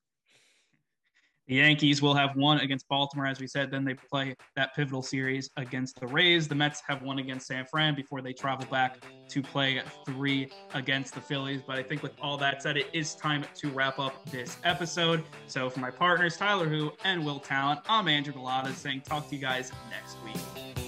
[1.49, 3.71] The Yankees will have one against Baltimore, as we said.
[3.71, 6.47] Then they play that pivotal series against the Rays.
[6.47, 8.99] The Mets have one against San Fran before they travel back
[9.31, 11.63] to play three against the Phillies.
[11.67, 15.25] But I think with all that said, it is time to wrap up this episode.
[15.47, 19.35] So for my partners, Tyler Who and Will Talent, I'm Andrew Bellotta saying talk to
[19.35, 20.88] you guys next week.